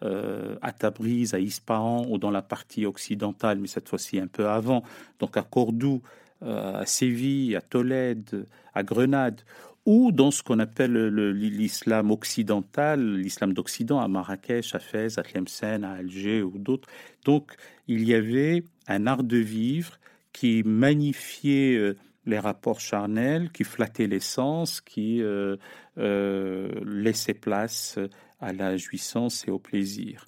euh, 0.03 0.57
à 0.61 0.73
Tabriz, 0.73 1.33
à 1.33 1.41
Ispahan, 1.41 2.07
ou 2.11 2.19
dans 2.19 2.31
la 2.31 2.43
partie 2.43 2.85
occidentale, 2.85 3.59
mais 3.59 3.67
cette 3.67 3.89
fois-ci 3.89 4.19
un 4.21 4.27
peu 4.27 4.47
avant, 4.47 4.83
donc 5.19 5.39
à 5.39 5.43
Cordoue, 5.43 6.03
euh, 6.43 6.83
à 6.83 6.85
Séville, 6.85 7.57
à 7.57 7.63
Tolède, 7.63 8.47
à 8.75 8.83
Grenade, 8.83 9.41
ou 9.87 10.11
dans 10.11 10.33
ce 10.33 10.43
qu'on 10.43 10.59
appelle 10.59 11.09
l'islam 11.33 12.11
occidental, 12.11 13.19
l'islam 13.19 13.53
d'Occident, 13.53 14.01
à 14.01 14.09
Marrakech, 14.09 14.75
à 14.75 14.81
Fès, 14.81 15.17
à 15.17 15.23
Tlemcen, 15.23 15.85
à 15.85 15.93
Alger 15.93 16.43
ou 16.43 16.59
d'autres. 16.59 16.89
Donc, 17.25 17.53
il 17.87 18.05
y 18.05 18.13
avait 18.13 18.65
un 18.89 19.07
art 19.07 19.23
de 19.23 19.37
vivre 19.37 19.99
qui 20.33 20.65
magnifiait 20.65 21.77
euh, 21.77 21.97
les 22.27 22.41
rapports 22.41 22.81
charnels, 22.81 23.51
qui 23.53 23.63
flattait 23.63 24.09
les 24.09 24.21
sens, 24.21 24.81
qui 24.81 25.23
euh, 25.23 25.57
euh, 25.99 26.69
laissait 26.85 27.35
place 27.35 27.99
à 28.41 28.53
la 28.53 28.77
jouissance 28.77 29.47
et 29.47 29.53
au 29.53 29.61
plaisir. 29.61 30.27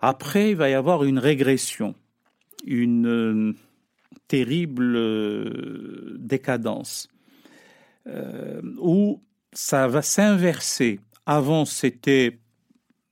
Après, 0.00 0.50
il 0.50 0.56
va 0.56 0.68
y 0.68 0.74
avoir 0.74 1.04
une 1.04 1.20
régression, 1.20 1.94
une 2.66 3.54
terrible 4.26 4.98
décadence 6.18 7.09
euh, 8.06 8.60
où 8.78 9.22
ça 9.52 9.88
va 9.88 10.02
s'inverser. 10.02 11.00
Avant, 11.26 11.64
c'était 11.64 12.38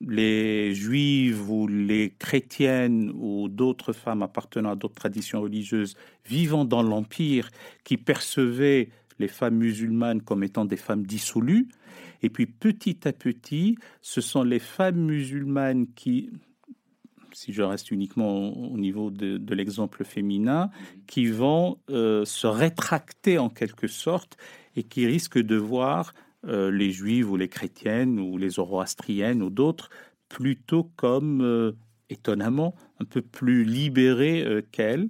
les 0.01 0.75
juives 0.75 1.51
ou 1.51 1.67
les 1.67 2.15
chrétiennes 2.19 3.11
ou 3.15 3.49
d'autres 3.49 3.93
femmes 3.93 4.23
appartenant 4.23 4.71
à 4.71 4.77
d'autres 4.77 4.95
traditions 4.95 5.41
religieuses 5.41 5.97
vivant 6.25 6.65
dans 6.65 6.83
l'Empire 6.83 7.51
qui 7.85 7.97
percevaient 7.97 8.91
les 9.19 9.29
femmes 9.29 9.57
musulmanes 9.57 10.23
comme 10.23 10.45
étant 10.45 10.65
des 10.65 10.77
femmes 10.77 11.05
dissolues. 11.05 11.69
Et 12.23 12.31
puis 12.31 12.47
petit 12.47 13.07
à 13.07 13.13
petit, 13.13 13.77
ce 14.01 14.21
sont 14.21 14.43
les 14.43 14.59
femmes 14.59 15.07
musulmanes 15.07 15.87
qui, 15.95 16.31
si 17.33 17.53
je 17.53 17.63
reste 17.63 17.91
uniquement 17.91 18.57
au 18.57 18.77
niveau 18.77 19.11
de, 19.11 19.55
l'exemple 19.55 20.05
féminin, 20.05 20.71
qui 21.07 21.27
vont 21.27 21.79
euh, 21.91 22.25
se 22.25 22.47
rétracter 22.47 23.39
en 23.39 23.49
quelque 23.49 23.89
sorte 23.89 24.37
et 24.79 24.85
qui 24.85 25.07
risquent 25.07 25.41
de 25.41 25.57
voir 25.57 26.15
euh, 26.47 26.71
les 26.71 26.93
juives 26.93 27.29
ou 27.29 27.37
les 27.37 27.49
chrétiennes 27.49 28.21
ou 28.21 28.39
les 28.39 28.51
zoroastriennes 28.51 29.43
ou 29.43 29.51
d'autres 29.51 29.91
plutôt 30.29 30.85
comme, 30.95 31.43
euh, 31.43 31.73
étonnamment, 32.11 32.77
un 33.01 33.05
peu 33.05 33.21
plus 33.21 33.65
libérées 33.65 34.45
euh, 34.45 34.63
qu'elles. 34.71 35.09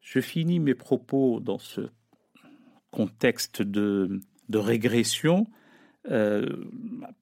Je 0.00 0.20
finis 0.20 0.60
mes 0.60 0.76
propos 0.76 1.40
dans 1.40 1.58
ce 1.58 1.88
contexte 2.92 3.60
de 3.60 4.20
régression 4.52 5.48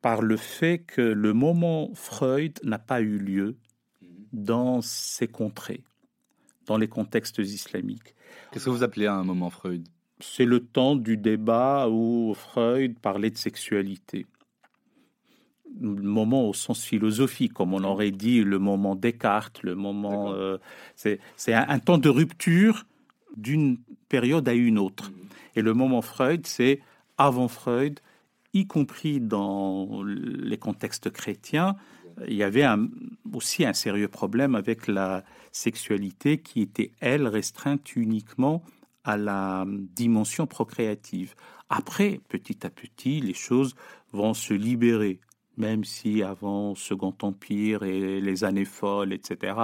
par 0.02 0.20
le 0.20 0.36
fait 0.36 0.80
que 0.80 1.00
le 1.00 1.32
moment 1.32 1.90
Freud 1.94 2.58
n'a 2.64 2.80
pas 2.80 3.00
eu 3.00 3.16
lieu 3.16 3.56
dans 4.32 4.82
ces 4.82 5.28
contrées, 5.28 5.84
dans 6.66 6.76
les 6.76 6.88
contextes 6.88 7.38
islamiques. 7.38 8.16
Qu'est-ce 8.50 8.66
que 8.66 8.70
vous 8.70 8.82
appelez 8.82 9.06
un 9.06 9.22
moment 9.22 9.48
Freud? 9.48 9.88
C'est 10.22 10.44
le 10.44 10.60
temps 10.60 10.96
du 10.96 11.16
débat 11.16 11.88
où 11.90 12.34
Freud 12.34 12.98
parlait 12.98 13.30
de 13.30 13.38
sexualité. 13.38 14.26
Le 15.80 16.02
moment 16.02 16.48
au 16.48 16.54
sens 16.54 16.84
philosophique, 16.84 17.54
comme 17.54 17.74
on 17.74 17.82
aurait 17.82 18.10
dit, 18.10 18.42
le 18.42 18.58
moment 18.58 18.94
Descartes, 18.94 19.62
le 19.62 19.74
moment. 19.74 20.32
Euh, 20.32 20.58
c'est 20.96 21.18
un, 21.48 21.78
temps 21.78 21.98
de 21.98 22.08
rupture 22.08 22.84
d'une 23.36 23.78
période 24.08 24.48
à 24.48 24.52
une 24.52 24.78
autre. 24.78 25.10
Mmh. 25.10 25.14
Et 25.56 25.62
le 25.62 25.74
moment 25.74 26.02
Freud, 26.02 26.46
c'est 26.46 26.80
avant 27.16 27.48
Freud, 27.48 28.00
y 28.52 28.66
compris 28.66 29.20
dans 29.20 30.02
les 30.04 30.58
contextes 30.58 31.10
chrétiens, 31.10 31.76
il 32.28 32.34
y 32.34 32.42
avait 32.42 32.66
aussi 33.32 33.64
un 33.64 33.72
sérieux 33.72 34.08
problème 34.08 34.54
avec 34.54 34.86
la 34.86 35.24
sexualité 35.50 36.38
qui 36.38 36.60
était, 36.60 36.90
elle, 37.00 37.26
restreinte 37.26 37.96
uniquement 37.96 38.62
à 39.04 39.16
la 39.16 39.64
dimension 39.68 40.46
procréative. 40.46 41.34
Après, 41.68 42.20
petit 42.28 42.66
à 42.66 42.70
petit, 42.70 43.20
les 43.20 43.34
choses 43.34 43.74
vont 44.12 44.34
se 44.34 44.54
libérer, 44.54 45.20
même 45.56 45.84
si 45.84 46.22
avant 46.22 46.74
Second 46.74 47.14
Empire 47.22 47.82
et 47.82 48.20
les 48.20 48.44
années 48.44 48.64
folles, 48.64 49.12
etc., 49.12 49.54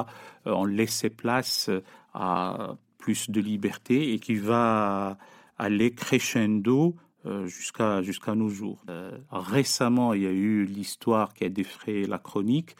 euh, 0.46 0.52
on 0.52 0.64
laissait 0.64 1.10
place 1.10 1.70
à 2.14 2.76
plus 2.98 3.30
de 3.30 3.40
liberté 3.40 4.12
et 4.12 4.18
qui 4.18 4.34
va 4.34 5.18
aller 5.56 5.92
crescendo 5.92 6.96
euh, 7.26 7.46
jusqu'à 7.46 8.34
nos 8.34 8.48
jours. 8.48 8.82
Euh, 8.88 9.16
récemment, 9.30 10.14
il 10.14 10.22
y 10.22 10.26
a 10.26 10.30
eu 10.30 10.64
l'histoire 10.64 11.34
qui 11.34 11.44
a 11.44 11.48
défrayé 11.48 12.06
la 12.06 12.18
chronique 12.18 12.74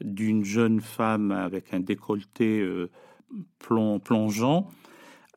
d'une 0.00 0.44
jeune 0.44 0.80
femme 0.80 1.30
avec 1.30 1.72
un 1.72 1.80
décolleté 1.80 2.66
plongeant 3.60 4.68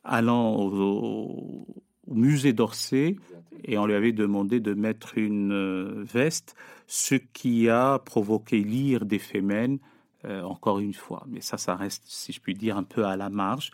allant 0.08 0.56
au, 0.56 1.68
musée 2.08 2.54
d'Orsay 2.54 3.18
et 3.66 3.78
on 3.78 3.86
lui 3.86 3.94
avait 3.94 4.14
demandé 4.14 4.60
de 4.60 4.74
mettre 4.74 5.18
une 5.18 5.52
euh, 5.52 6.04
veste, 6.04 6.56
ce 6.88 7.16
qui 7.16 7.70
a 7.70 8.00
provoqué 8.00 8.60
l'ire 8.60 9.06
des 9.06 9.20
Femmes, 9.20 9.80
euh, 10.26 10.42
encore 10.44 10.80
une 10.80 10.94
fois. 10.94 11.26
Mais 11.28 11.42
ça, 11.42 11.58
ça 11.58 11.76
reste, 11.76 12.04
si 12.06 12.32
je 12.32 12.40
puis 12.40 12.54
dire, 12.54 12.78
un 12.78 12.84
peu 12.84 13.06
à 13.06 13.18
la 13.18 13.30
marge. 13.30 13.72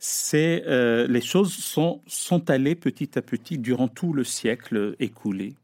C'est 0.00 0.64
euh, 0.66 1.06
les 1.06 1.20
choses 1.20 1.52
sont, 1.52 2.00
sont 2.06 2.50
allées 2.50 2.74
petit 2.74 3.18
à 3.18 3.22
petit 3.22 3.58
durant 3.58 3.88
tout 3.88 4.12
le 4.12 4.24
siècle 4.24 4.96
écoulé. 4.98 5.54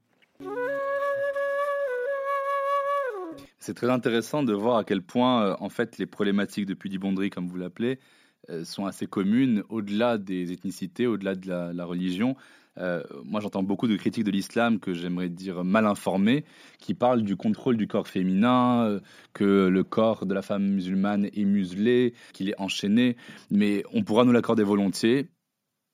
C'est 3.59 3.75
très 3.75 3.91
intéressant 3.91 4.45
de 4.45 4.53
voir 4.53 4.77
à 4.77 4.85
quel 4.85 5.03
point, 5.03 5.57
en 5.59 5.71
fait, 5.71 5.99
les 5.99 6.07
problématiques 6.07 6.67
de 6.67 6.75
pudibonderie, 6.75 7.31
comme 7.31 7.49
vous 7.49 7.57
l'appelez, 7.57 7.99
euh, 7.99 8.26
sont 8.65 8.87
assez 8.87 9.07
communes 9.07 9.63
au-delà 9.69 10.19
des 10.19 10.53
ethnicités, 10.53 11.07
au-delà 11.07 11.35
de 11.35 11.49
la, 11.49 11.85
religion. 11.85 12.37
Euh, 12.79 13.03
moi, 13.25 13.41
j'entends 13.41 13.63
beaucoup 13.63 13.89
de 13.89 13.97
critiques 13.97 14.25
de 14.25 14.31
l'islam 14.31 14.79
que 14.79 14.93
j'aimerais 14.93 15.29
dire 15.29 15.65
mal 15.65 15.87
informées, 15.87 16.45
qui 16.79 16.95
parlent 16.95 17.23
du 17.23 17.37
contrôle 17.37 17.77
du 17.77 17.87
corps 17.87 18.09
féminin, 18.09 18.85
euh, 18.85 19.01
que 19.33 19.69
le 19.69 19.85
corps 19.85 20.27
de 20.27 20.35
la 20.35 20.43
femme 20.43 20.65
musulmane 20.65 21.27
est 21.27 21.45
muselé, 21.45 22.15
qu'il 22.33 22.49
est 22.49 22.61
enchaîné. 22.61 23.17
Mais 23.51 23.83
on 23.93 24.03
pourra 24.03 24.25
nous 24.25 24.33
l'accorder 24.33 24.65
volontiers. 24.65 25.29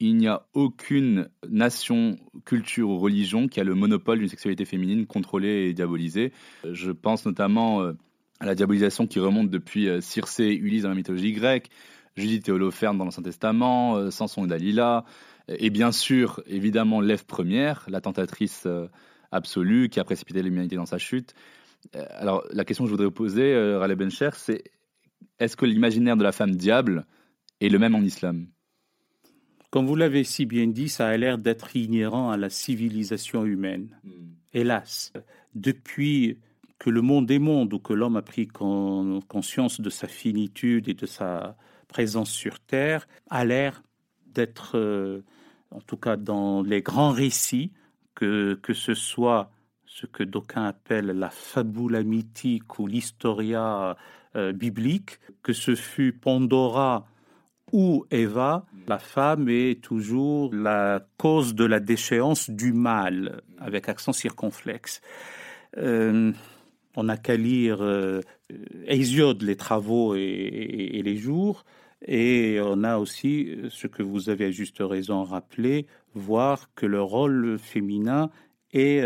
Il 0.01 0.17
n'y 0.17 0.27
a 0.27 0.47
aucune 0.53 1.29
nation, 1.49 2.19
culture 2.45 2.89
ou 2.89 2.99
religion 2.99 3.47
qui 3.47 3.61
a 3.61 3.65
le 3.65 3.77
monopole 3.77 4.19
d'une 4.19 4.29
sexualité 4.29 4.65
féminine 4.65 5.07
contrôlée 5.07 5.69
et 5.69 5.75
diabolisée. 5.75 6.33
Je 6.69 6.91
pense 6.91 7.25
notamment 7.25 7.83
à 8.41 8.47
la 8.47 8.57
diabolisation 8.57 9.07
qui 9.07 9.21
remonte 9.21 9.49
depuis 9.49 9.89
Circé 10.01 10.47
et 10.47 10.57
Ulysse 10.57 10.83
dans 10.83 10.89
la 10.89 10.97
mythologie 10.97 11.31
grecque, 11.31 11.69
Judith 12.17 12.49
et 12.49 12.53
Holoferne 12.53 12.99
dans 12.99 13.05
l'Ancien 13.05 13.23
Testament, 13.23 13.97
euh, 13.97 14.11
Samson 14.11 14.45
et 14.45 14.49
Dalila, 14.49 15.05
et 15.49 15.71
bien 15.71 15.93
sûr, 15.93 16.43
évidemment, 16.47 17.01
l'Ève 17.01 17.25
première, 17.25 17.85
la 17.89 18.01
tentatrice 18.01 18.65
euh, 18.67 18.89
absolue 19.31 19.89
qui 19.89 19.99
a 19.99 20.05
précipité 20.05 20.43
l'humanité 20.43 20.77
dans 20.77 20.87
sa 20.87 20.99
chute. 20.99 21.35
Euh, 21.97 22.05
alors, 22.11 22.45
la 22.53 22.65
question 22.65 22.85
que 22.85 22.91
je 22.91 22.95
voudrais 22.95 23.11
poser, 23.11 23.77
Raleigh 23.77 23.97
Bencher, 23.97 24.31
c'est 24.37 24.63
est-ce 25.39 25.57
que 25.57 25.67
l'imaginaire 25.67 26.17
de 26.17 26.23
la 26.23 26.33
femme 26.33 26.55
diable 26.55 27.07
est 27.61 27.69
le 27.69 27.79
même 27.79 27.95
en 27.95 28.03
islam? 28.03 28.47
Comme 29.71 29.87
vous 29.87 29.97
l'avez 29.97 30.23
si 30.23 30.45
bien 30.45 30.67
dit, 30.67 30.89
ça 30.89 31.09
a 31.09 31.17
l'air 31.17 31.39
d'être 31.39 31.75
inhérent 31.75 32.31
à 32.31 32.37
la 32.37 32.51
civilisation 32.51 33.45
humaine. 33.47 33.99
Hmm. 34.05 34.35
Hélas, 34.53 35.13
depuis 35.55 36.39
que 36.79 36.91
le 36.91 37.01
monde 37.01 37.31
est 37.31 37.39
monde, 37.39 37.73
ou 37.73 37.79
que 37.79 37.93
l'homme 37.93 38.17
a 38.17 38.23
pris 38.23 38.49
conscience 38.49 39.81
de 39.81 39.89
sa 39.89 40.09
finitude 40.09 40.89
et 40.89 40.95
de 40.95 41.07
sa 41.07 41.57
présence 41.93 42.31
sur 42.31 42.59
Terre, 42.59 43.07
a 43.29 43.45
l'air 43.45 43.83
d'être, 44.27 44.79
euh, 44.79 45.21
en 45.71 45.81
tout 45.81 45.99
cas 45.99 46.17
dans 46.17 46.63
les 46.63 46.81
grands 46.81 47.13
récits, 47.13 47.71
que, 48.15 48.57
ce 48.73 48.95
soit 48.95 49.51
ce 49.85 50.07
que 50.07 50.23
d'aucuns 50.23 50.65
appellent 50.65 51.07
la 51.07 51.29
fabula 51.29 52.03
mythique 52.03 52.79
ou 52.79 52.87
l'historia 52.87 53.97
euh, 54.37 54.53
biblique, 54.53 55.19
que 55.43 55.53
ce 55.53 55.75
fut 55.75 56.13
Pandora 56.13 57.07
ou 57.73 58.07
Eva, 58.11 58.65
la 58.87 58.99
femme 58.99 59.49
est 59.49 59.83
toujours 59.83 60.55
la 60.55 61.05
cause 61.19 61.55
de 61.55 61.65
la 61.65 61.81
déchéance 61.81 62.49
du 62.49 62.73
mal, 62.73 63.43
avec 63.59 63.89
accent 63.89 64.13
circonflexe. 64.13 65.01
Euh, 65.79 66.33
on 66.97 67.05
n'a 67.05 67.17
qu'à 67.17 67.37
lire 67.37 67.83
Hésiode, 68.87 69.43
les 69.43 69.57
travaux 69.57 70.15
et, 70.15 71.01
les 71.05 71.17
jours, 71.17 71.65
et 72.07 72.59
on 72.63 72.85
a 72.85 72.99
aussi 72.99 73.57
ce 73.71 73.87
que 73.87 74.03
vous 74.03 74.29
avez 74.29 74.47
à 74.47 74.51
juste 74.51 74.79
raison 74.81 75.23
rappelé, 75.25 75.87
voir 76.15 76.71
que 76.75 76.87
le 76.87 77.01
rôle 77.01 77.59
féminin 77.59 78.31
est, 78.73 79.05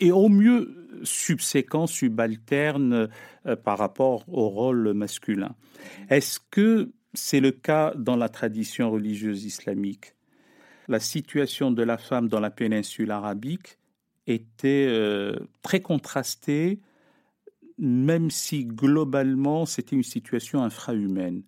est 0.00 0.10
au 0.10 0.28
mieux 0.28 0.80
subséquent, 1.02 1.86
subalterne 1.86 3.08
euh, 3.46 3.56
par 3.56 3.78
rapport 3.78 4.24
au 4.28 4.48
rôle 4.48 4.92
masculin. 4.92 5.54
Est-ce 6.08 6.40
que 6.50 6.90
c'est 7.14 7.40
le 7.40 7.50
cas 7.50 7.92
dans 7.96 8.16
la 8.16 8.28
tradition 8.28 8.90
religieuse 8.90 9.44
islamique? 9.44 10.14
La 10.88 11.00
situation 11.00 11.70
de 11.70 11.82
la 11.82 11.98
femme 11.98 12.28
dans 12.28 12.40
la 12.40 12.50
péninsule 12.50 13.10
arabique 13.10 13.78
était 14.26 14.86
euh, 14.88 15.36
très 15.62 15.80
contrastée, 15.80 16.80
même 17.78 18.30
si 18.30 18.64
globalement 18.64 19.66
c'était 19.66 19.96
une 19.96 20.02
situation 20.02 20.62
infrahumaine. 20.62 21.42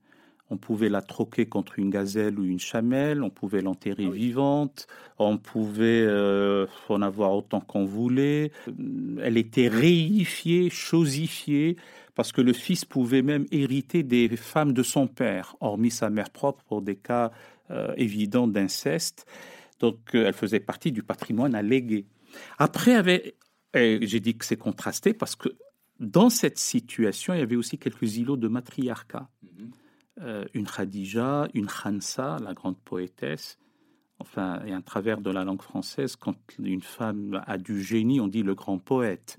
On 0.52 0.58
pouvait 0.58 0.90
la 0.90 1.00
troquer 1.00 1.46
contre 1.46 1.78
une 1.78 1.88
gazelle 1.88 2.38
ou 2.38 2.44
une 2.44 2.58
chamelle, 2.58 3.22
on 3.22 3.30
pouvait 3.30 3.62
l'enterrer 3.62 4.04
ah 4.06 4.10
vivante, 4.10 4.86
on 5.18 5.38
pouvait 5.38 6.04
euh, 6.06 6.66
en 6.90 7.00
avoir 7.00 7.32
autant 7.32 7.62
qu'on 7.62 7.86
voulait. 7.86 8.52
Elle 9.22 9.38
était 9.38 9.68
réifiée, 9.68 10.68
chosifiée, 10.68 11.78
parce 12.14 12.32
que 12.32 12.42
le 12.42 12.52
fils 12.52 12.84
pouvait 12.84 13.22
même 13.22 13.46
hériter 13.50 14.02
des 14.02 14.28
femmes 14.36 14.74
de 14.74 14.82
son 14.82 15.06
père, 15.06 15.56
hormis 15.60 15.90
sa 15.90 16.10
mère 16.10 16.28
propre 16.28 16.62
pour 16.64 16.82
des 16.82 16.96
cas 16.96 17.30
euh, 17.70 17.94
évidents 17.96 18.46
d'inceste. 18.46 19.24
Donc 19.80 20.14
euh, 20.14 20.26
elle 20.26 20.34
faisait 20.34 20.60
partie 20.60 20.92
du 20.92 21.02
patrimoine 21.02 21.54
allégué. 21.54 22.04
Après, 22.58 23.02
j'ai 23.72 24.20
dit 24.20 24.36
que 24.36 24.44
c'est 24.44 24.58
contrasté 24.58 25.14
parce 25.14 25.34
que 25.34 25.48
dans 25.98 26.28
cette 26.28 26.58
situation, 26.58 27.32
il 27.32 27.38
y 27.38 27.42
avait 27.42 27.56
aussi 27.56 27.78
quelques 27.78 28.18
îlots 28.18 28.36
de 28.36 28.48
matriarcat. 28.48 29.30
Mhm. 29.42 29.70
Euh, 30.20 30.44
une 30.52 30.66
Khadija, 30.66 31.48
une 31.54 31.66
Khansa, 31.66 32.38
la 32.42 32.52
grande 32.52 32.76
poétesse. 32.76 33.58
Enfin, 34.18 34.62
et 34.66 34.72
un 34.72 34.82
travers 34.82 35.20
de 35.20 35.30
la 35.30 35.42
langue 35.42 35.62
française, 35.62 36.16
quand 36.16 36.36
une 36.62 36.82
femme 36.82 37.42
a 37.46 37.58
du 37.58 37.82
génie, 37.82 38.20
on 38.20 38.28
dit 38.28 38.42
le 38.42 38.54
grand 38.54 38.78
poète. 38.78 39.38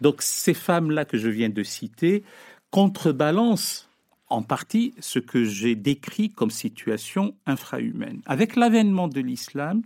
Donc 0.00 0.22
ces 0.22 0.54
femmes-là 0.54 1.04
que 1.04 1.18
je 1.18 1.28
viens 1.28 1.50
de 1.50 1.62
citer 1.62 2.24
contrebalancent 2.70 3.88
en 4.28 4.42
partie 4.42 4.94
ce 4.98 5.18
que 5.18 5.44
j'ai 5.44 5.76
décrit 5.76 6.30
comme 6.30 6.50
situation 6.50 7.36
infrahumaine. 7.46 8.22
Avec 8.26 8.56
l'avènement 8.56 9.06
de 9.06 9.20
l'islam, 9.20 9.82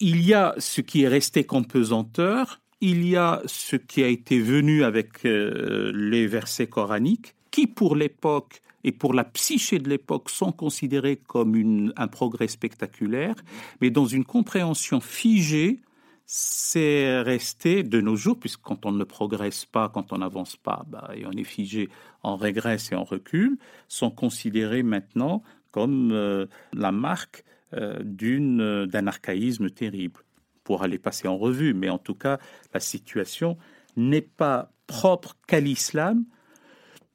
il 0.00 0.22
y 0.22 0.34
a 0.34 0.54
ce 0.58 0.80
qui 0.82 1.02
est 1.02 1.08
resté 1.08 1.44
comme 1.44 1.66
pesanteur, 1.66 2.60
il 2.80 3.08
y 3.08 3.16
a 3.16 3.40
ce 3.46 3.76
qui 3.76 4.02
a 4.02 4.08
été 4.08 4.40
venu 4.40 4.84
avec 4.84 5.24
euh, 5.24 5.90
les 5.94 6.26
versets 6.26 6.66
coraniques, 6.66 7.34
qui 7.56 7.66
pour 7.66 7.96
l'époque 7.96 8.60
et 8.84 8.92
pour 8.92 9.14
la 9.14 9.24
psyché 9.24 9.78
de 9.78 9.88
l'époque 9.88 10.28
sont 10.28 10.52
considérés 10.52 11.16
comme 11.16 11.90
un 11.96 12.06
progrès 12.06 12.48
spectaculaire, 12.48 13.34
mais 13.80 13.88
dans 13.88 14.04
une 14.04 14.26
compréhension 14.26 15.00
figée, 15.00 15.80
c'est 16.26 17.22
resté 17.22 17.82
de 17.82 17.98
nos 18.02 18.14
jours, 18.14 18.38
puisque 18.38 18.60
quand 18.60 18.84
on 18.84 18.92
ne 18.92 19.04
progresse 19.04 19.64
pas, 19.64 19.88
quand 19.88 20.12
on 20.12 20.18
n'avance 20.18 20.56
pas, 20.56 20.84
bah, 20.86 21.12
et 21.14 21.24
on 21.24 21.30
est 21.30 21.44
figé, 21.44 21.88
on 22.22 22.36
régresse 22.36 22.92
et 22.92 22.94
on 22.94 23.04
recule, 23.04 23.56
sont 23.88 24.10
considérés 24.10 24.82
maintenant 24.82 25.42
comme 25.70 26.12
euh, 26.12 26.44
la 26.74 26.92
marque 26.92 27.42
euh, 27.72 28.00
d'une, 28.04 28.84
d'un 28.84 29.06
archaïsme 29.06 29.70
terrible. 29.70 30.20
Pour 30.62 30.82
aller 30.82 30.98
passer 30.98 31.26
en 31.26 31.38
revue, 31.38 31.72
mais 31.72 31.88
en 31.88 31.98
tout 31.98 32.16
cas, 32.16 32.38
la 32.74 32.80
situation 32.80 33.56
n'est 33.96 34.20
pas 34.20 34.72
propre 34.86 35.38
qu'à 35.46 35.60
l'islam, 35.60 36.26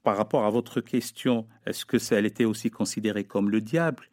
par 0.04 0.18
rapport 0.18 0.46
à 0.46 0.50
votre 0.50 0.82
question, 0.82 1.48
est-ce 1.66 1.86
que 1.86 2.00
ça 2.00 2.18
a 2.18 2.20
été 2.20 2.46
aussi 2.46 2.70
considéré 2.70 3.24
comme 3.24 3.50
le 3.50 3.62
diable? 3.62 4.04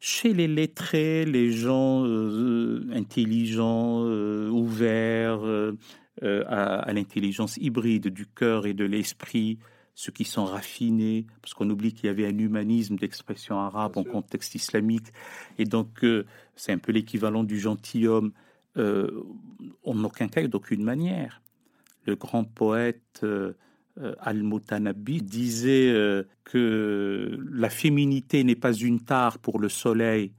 Chez 0.00 0.32
les 0.32 0.48
lettrés, 0.48 1.24
les 1.24 1.50
gens 1.50 2.04
euh, 2.04 2.88
intelligents, 2.92 4.04
euh, 4.04 4.48
ouverts 4.48 5.44
euh, 5.44 5.76
à, 6.22 6.92
l'intelligence 6.92 7.56
hybride 7.56 8.08
du 8.08 8.26
cœur 8.26 8.66
et 8.66 8.74
de 8.74 8.84
l'esprit, 8.84 9.58
ceux 9.94 10.12
qui 10.12 10.24
sont 10.24 10.44
raffinés, 10.44 11.26
parce 11.42 11.54
qu'on 11.54 11.68
oublie 11.70 11.92
qu'il 11.92 12.06
y 12.06 12.10
avait 12.10 12.26
un 12.26 12.38
humanisme 12.38 12.96
d'expression 12.96 13.58
arabe 13.58 13.96
en 13.96 14.04
contexte 14.04 14.54
islamique, 14.54 15.06
et 15.58 15.64
donc 15.64 16.04
c'est 16.54 16.70
un 16.70 16.78
peu 16.78 16.92
l'équivalent 16.92 17.42
du 17.42 17.58
gentilhomme, 17.58 18.32
en 18.76 20.04
aucun 20.04 20.28
cas 20.28 20.42
et 20.42 20.48
d'aucune 20.48 20.84
manière. 20.84 21.42
Le 22.06 22.14
grand 22.14 22.44
poète 22.44 23.24
Al-Mutanabi 24.20 25.22
disait 25.22 25.90
euh, 25.90 26.22
que 26.44 27.38
la 27.52 27.70
féminité 27.70 28.44
n'est 28.44 28.54
pas 28.54 28.72
une 28.72 29.00
tare 29.00 29.38
pour 29.38 29.58
le 29.58 29.68
soleil 29.68 30.32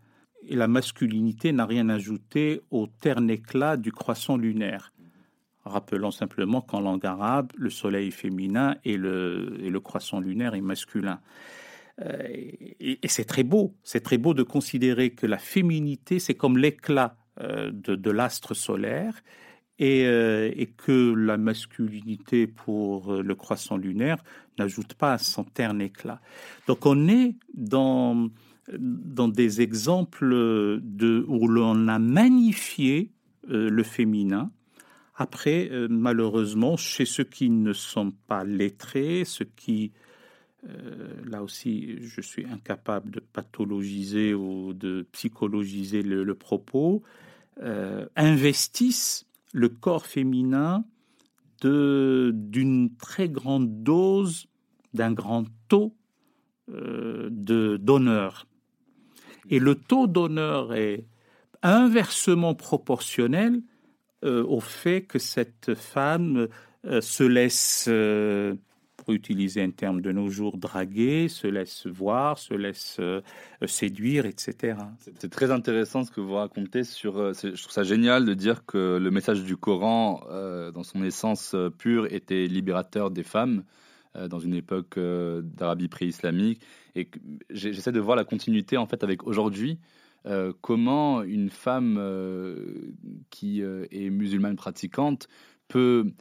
et 0.47 0.55
la 0.55 0.67
masculinité 0.67 1.51
n'a 1.51 1.65
rien 1.65 1.89
ajouté 1.89 2.61
au 2.71 2.87
terne 2.87 3.29
éclat 3.29 3.77
du 3.77 3.91
croissant 3.91 4.37
lunaire. 4.37 4.93
Rappelons 5.65 6.11
simplement 6.11 6.61
qu'en 6.61 6.79
langue 6.79 7.05
arabe, 7.05 7.51
le 7.57 7.69
soleil 7.69 8.07
est 8.07 8.11
féminin 8.11 8.77
et 8.85 8.97
le, 8.97 9.57
et 9.61 9.69
le 9.69 9.79
croissant 9.79 10.19
lunaire 10.19 10.55
est 10.55 10.61
masculin. 10.61 11.19
Euh, 12.01 12.17
et, 12.27 12.99
c'est 13.07 13.25
très 13.25 13.43
beau, 13.43 13.75
c'est 13.83 13.99
très 13.99 14.17
beau 14.17 14.33
de 14.33 14.43
considérer 14.43 15.09
que 15.09 15.27
la 15.27 15.37
féminité, 15.37 16.19
c'est 16.19 16.35
comme 16.35 16.57
l'éclat 16.57 17.15
de 17.41 18.11
l'astre 18.11 18.53
solaire 18.53 19.13
euh, 19.81 20.51
et, 20.57 20.65
que 20.65 21.13
la 21.13 21.37
masculinité 21.37 22.47
pour 22.47 23.13
euh, 23.13 23.21
le 23.21 23.33
croissant 23.33 23.77
lunaire 23.77 24.17
n'ajoute 24.57 24.93
pas 24.93 25.13
à 25.13 25.17
son 25.17 25.45
terne 25.45 25.81
éclat. 25.81 26.19
Donc 26.67 26.85
on 26.85 27.07
est 27.07 27.35
dans, 27.53 28.29
dans 28.77 29.29
des 29.29 29.61
exemples 29.61 30.25
de, 30.81 31.23
où 31.29 31.47
l'on 31.47 31.87
a 31.87 31.97
magnifié 31.97 33.11
euh, 33.49 33.69
le 33.69 33.83
féminin. 33.83 34.51
Après, 35.15 35.69
malheureusement, 35.89 36.77
chez 36.77 37.03
ceux 37.03 37.25
qui 37.25 37.49
ne 37.49 37.73
sont 37.73 38.11
pas 38.27 38.45
lettrés, 38.45 39.23
ceux 39.25 39.49
qui, 39.57 39.91
là 41.25 41.43
aussi, 41.43 41.97
je 41.99 42.21
suis 42.21 42.45
incapable 42.45 43.11
de 43.11 43.19
pathologiser 43.19 44.33
ou 44.33 44.71
de 44.73 45.05
psychologiser 45.11 46.03
le, 46.03 46.35
propos, 46.35 47.03
investissent 48.15 49.28
le 49.53 49.69
corps 49.69 50.05
féminin 50.05 50.83
d'une 51.61 52.95
très 52.97 53.27
grande 53.27 53.83
dose, 53.83 54.47
d'un 54.93 55.11
grand 55.11 55.45
taux 55.67 55.95
euh, 56.71 57.29
d'honneur. 57.31 58.47
Et 59.49 59.59
le 59.59 59.75
taux 59.75 60.07
d'honneur 60.07 60.73
est 60.73 61.05
inversement 61.63 62.55
proportionnel 62.55 63.61
euh, 64.23 64.43
au 64.45 64.59
fait 64.59 65.01
que 65.03 65.19
cette 65.19 65.73
femme 65.75 66.47
euh, 66.85 67.01
se 67.01 67.23
laisse 67.23 67.89
utiliser 69.13 69.61
un 69.61 69.71
terme 69.71 70.01
de 70.01 70.11
nos 70.11 70.29
jours, 70.29 70.57
draguer, 70.57 71.27
se 71.27 71.47
laisse 71.47 71.87
voir, 71.87 72.37
se 72.37 72.53
laisse 72.53 72.97
euh, 72.99 73.21
séduire, 73.65 74.25
etc. 74.25 74.77
C'est 75.17 75.29
très 75.29 75.51
intéressant 75.51 76.03
ce 76.03 76.11
que 76.11 76.21
vous 76.21 76.35
racontez 76.35 76.83
sur. 76.83 77.17
Euh, 77.17 77.33
je 77.33 77.61
trouve 77.61 77.71
ça 77.71 77.83
génial 77.83 78.25
de 78.25 78.33
dire 78.33 78.65
que 78.65 78.97
le 78.97 79.11
message 79.11 79.43
du 79.43 79.57
Coran, 79.57 80.21
euh, 80.29 80.71
dans 80.71 80.83
son 80.83 81.03
essence 81.03 81.55
pure, 81.77 82.11
était 82.13 82.47
libérateur 82.47 83.11
des 83.11 83.23
femmes 83.23 83.63
dans 84.27 84.39
une 84.39 84.55
époque 84.55 84.97
d'Arabie 84.97 85.87
pré-islamique. 85.87 86.59
Et 86.95 87.09
j'essaie 87.51 87.91
de 87.91 87.99
voir 87.99 88.17
la 88.17 88.23
continuité 88.23 88.75
en 88.75 88.87
fait 88.87 89.03
avec 89.03 89.23
aujourd'hui. 89.27 89.77
comment 90.61 91.21
une 91.21 91.51
femme 91.51 92.01
qui 93.29 93.61
est 93.61 94.09
musulmane 94.09 94.55
pratiquante 94.55 95.27
peut 95.67 96.11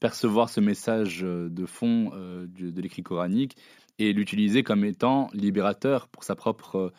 percevoir 0.00 0.48
ce 0.48 0.60
message 0.60 1.20
de 1.20 1.66
fond 1.66 2.10
de, 2.10 2.80
l'écrit 2.80 3.02
coranique 3.02 3.56
et 3.98 4.12
l'utiliser 4.12 4.62
comme 4.62 4.84
étant 4.84 5.28
libérateur 5.32 6.08
pour 6.08 6.24
sa 6.24 6.36
propre 6.36 6.92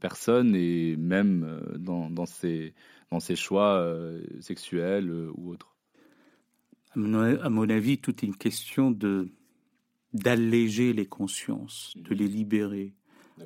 personne 0.00 0.54
et 0.54 0.96
même 0.96 1.60
dans, 1.78 2.26
ses, 2.26 2.74
dans 3.10 3.20
ses 3.20 3.36
choix 3.36 3.86
sexuels 4.40 5.10
ou 5.34 5.50
autres. 5.50 5.74
À 6.94 6.98
mon 7.48 7.68
avis, 7.68 7.98
tout 7.98 8.12
est 8.24 8.26
une 8.26 8.36
question 8.36 8.90
de 8.90 9.30
d'alléger 10.12 10.92
les 10.92 11.06
consciences, 11.06 11.94
de 11.96 12.14
les 12.14 12.26
libérer. 12.26 12.94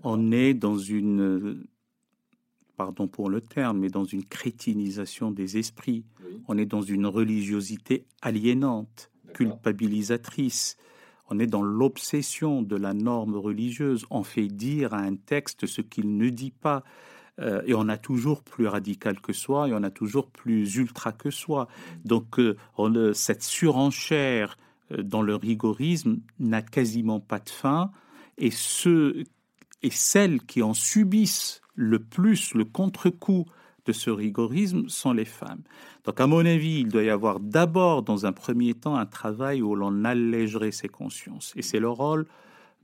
On 0.02 0.32
est 0.32 0.54
dans 0.54 0.78
une 0.78 1.66
pardon 2.76 3.08
pour 3.08 3.30
le 3.30 3.40
terme, 3.40 3.78
mais 3.78 3.88
dans 3.88 4.04
une 4.04 4.24
crétinisation 4.24 5.30
des 5.30 5.58
esprits. 5.58 6.04
On 6.48 6.58
est 6.58 6.66
dans 6.66 6.82
une 6.82 7.06
religiosité 7.06 8.06
aliénante, 8.22 9.10
culpabilisatrice. 9.34 10.76
On 11.30 11.38
est 11.38 11.46
dans 11.46 11.62
l'obsession 11.62 12.62
de 12.62 12.76
la 12.76 12.92
norme 12.92 13.36
religieuse. 13.36 14.06
On 14.10 14.24
fait 14.24 14.48
dire 14.48 14.94
à 14.94 14.98
un 14.98 15.16
texte 15.16 15.66
ce 15.66 15.80
qu'il 15.80 16.16
ne 16.16 16.28
dit 16.28 16.50
pas. 16.52 16.82
Euh, 17.40 17.62
et 17.66 17.74
on 17.74 17.88
a 17.88 17.96
toujours 17.96 18.42
plus 18.42 18.66
radical 18.66 19.20
que 19.20 19.32
soi 19.32 19.68
et 19.68 19.72
on 19.72 19.82
a 19.82 19.90
toujours 19.90 20.30
plus 20.30 20.76
ultra 20.76 21.12
que 21.12 21.30
soi. 21.30 21.68
Donc 22.04 22.38
euh, 22.38 22.56
on, 22.78 23.12
cette 23.12 23.42
surenchère 23.42 24.56
euh, 24.92 25.02
dans 25.02 25.22
le 25.22 25.34
rigorisme 25.34 26.18
n'a 26.38 26.62
quasiment 26.62 27.20
pas 27.20 27.40
de 27.40 27.50
fin. 27.50 27.90
Et 28.38 28.50
ceux 28.50 29.24
et 29.84 29.90
celles 29.90 30.40
qui 30.40 30.62
en 30.62 30.72
subissent 30.72 31.60
le 31.74 31.98
plus 31.98 32.54
le 32.54 32.64
contre-coup 32.64 33.44
de 33.84 33.92
ce 33.92 34.08
rigorisme 34.08 34.88
sont 34.88 35.12
les 35.12 35.26
femmes. 35.26 35.62
Donc, 36.04 36.20
à 36.20 36.26
mon 36.26 36.44
avis, 36.46 36.80
il 36.80 36.88
doit 36.88 37.02
y 37.02 37.10
avoir 37.10 37.38
d'abord, 37.38 38.02
dans 38.02 38.24
un 38.24 38.32
premier 38.32 38.72
temps, 38.72 38.96
un 38.96 39.04
travail 39.04 39.60
où 39.60 39.74
l'on 39.74 40.04
allégerait 40.04 40.72
ses 40.72 40.88
consciences. 40.88 41.52
Et 41.54 41.60
c'est 41.62 41.80
le 41.80 41.90
rôle 41.90 42.26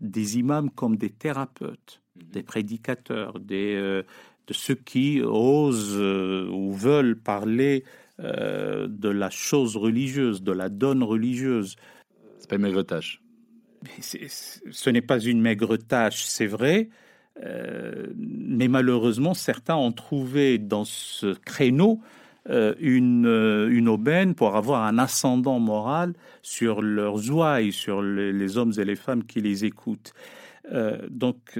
des 0.02 0.38
imams 0.38 0.70
comme 0.70 0.96
des 0.96 1.08
thérapeutes, 1.08 2.02
des 2.16 2.42
prédicateurs, 2.42 3.40
des, 3.40 3.74
euh, 3.76 4.02
de 4.46 4.52
ceux 4.52 4.74
qui 4.74 5.22
osent 5.22 5.96
euh, 5.96 6.50
ou 6.50 6.74
veulent 6.74 7.16
parler 7.16 7.84
euh, 8.18 8.88
de 8.88 9.08
la 9.08 9.30
chose 9.30 9.76
religieuse, 9.76 10.42
de 10.42 10.52
la 10.52 10.68
donne 10.68 11.02
religieuse. 11.02 11.76
C'est 12.38 12.50
pas 12.50 12.56
une 12.56 12.84
tâche. 12.84 13.19
Ce 14.00 14.90
n'est 14.90 15.02
pas 15.02 15.20
une 15.20 15.40
maigre 15.40 15.76
tâche, 15.76 16.24
c'est 16.24 16.46
vrai, 16.46 16.88
euh, 17.42 18.06
mais 18.16 18.68
malheureusement, 18.68 19.34
certains 19.34 19.76
ont 19.76 19.92
trouvé 19.92 20.58
dans 20.58 20.84
ce 20.84 21.34
créneau 21.34 22.00
euh, 22.48 22.74
une, 22.78 23.26
euh, 23.26 23.68
une 23.70 23.88
aubaine 23.88 24.34
pour 24.34 24.56
avoir 24.56 24.84
un 24.84 24.98
ascendant 24.98 25.58
moral 25.58 26.14
sur 26.42 26.82
leurs 26.82 27.30
ouailles, 27.30 27.72
sur 27.72 28.02
les, 28.02 28.58
hommes 28.58 28.72
et 28.78 28.84
les 28.84 28.96
femmes 28.96 29.24
qui 29.24 29.40
les 29.40 29.64
écoutent. 29.64 30.12
donc, 31.08 31.58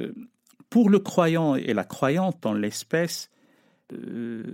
pour 0.69 0.89
le 0.89 1.01
croyant 1.01 1.57
et 1.57 1.75
la 1.75 1.85
croyante 1.85 2.47
en 2.47 2.53
l'espèce, 2.53 3.31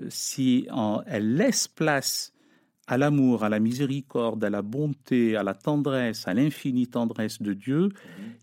si 0.09 0.66
elle 1.07 1.35
laisse 1.35 1.68
place 1.68 2.33
à 2.87 2.99
l'amour, 2.99 3.42
à 3.42 3.49
la 3.49 3.59
miséricorde, 3.59 4.44
à 4.44 4.51
la 4.51 4.62
bonté, 4.62 5.37
à 5.37 5.42
la 5.42 5.55
tendresse, 5.55 6.29
à 6.29 6.35
l'infinie 6.35 6.87
tendresse 6.87 7.42
de 7.42 7.53
Dieu, 7.53 7.85
mhm. 7.85 7.90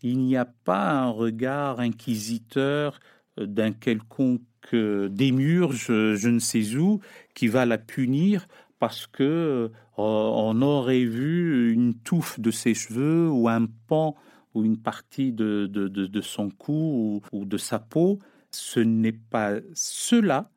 il 0.02 0.18
n'y 0.18 0.36
a 0.36 0.44
pas 0.44 0.90
un 0.90 1.08
regard 1.08 1.80
inquisiteur 1.80 3.00
euh, 3.38 3.46
d'un 3.46 3.72
quelconque 3.72 4.42
euh, 4.74 5.08
démurge, 5.08 5.86
je 5.86 6.28
ne 6.28 6.38
sais 6.38 6.76
où, 6.76 7.00
qui 7.34 7.48
va 7.48 7.64
la 7.64 7.78
punir 7.78 8.46
parce 8.78 9.06
que 9.06 9.22
euh, 9.22 9.68
on 9.96 10.60
aurait 10.60 11.04
vu 11.04 11.72
une 11.72 11.94
touffe 11.94 12.38
de 12.38 12.50
ses 12.50 12.74
cheveux 12.74 13.30
ou 13.30 13.48
un 13.48 13.66
pan 13.86 14.14
ou 14.54 14.64
une 14.64 14.76
partie 14.76 15.32
de, 15.32 15.66
de, 15.66 16.20
son 16.20 16.50
cou 16.50 17.22
ou, 17.32 17.44
de 17.44 17.56
sa 17.56 17.78
peau. 17.78 18.18
Ce 18.50 18.78
n'est 18.78 19.12
pas 19.12 19.54
cela 19.74 20.50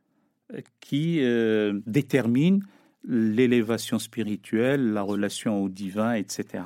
qui 0.79 1.19
détermine 1.87 2.61
l'élévation 3.07 3.99
spirituelle, 3.99 4.91
la 4.91 5.01
relation 5.01 5.63
au 5.63 5.69
divin, 5.69 6.13
etc. 6.13 6.63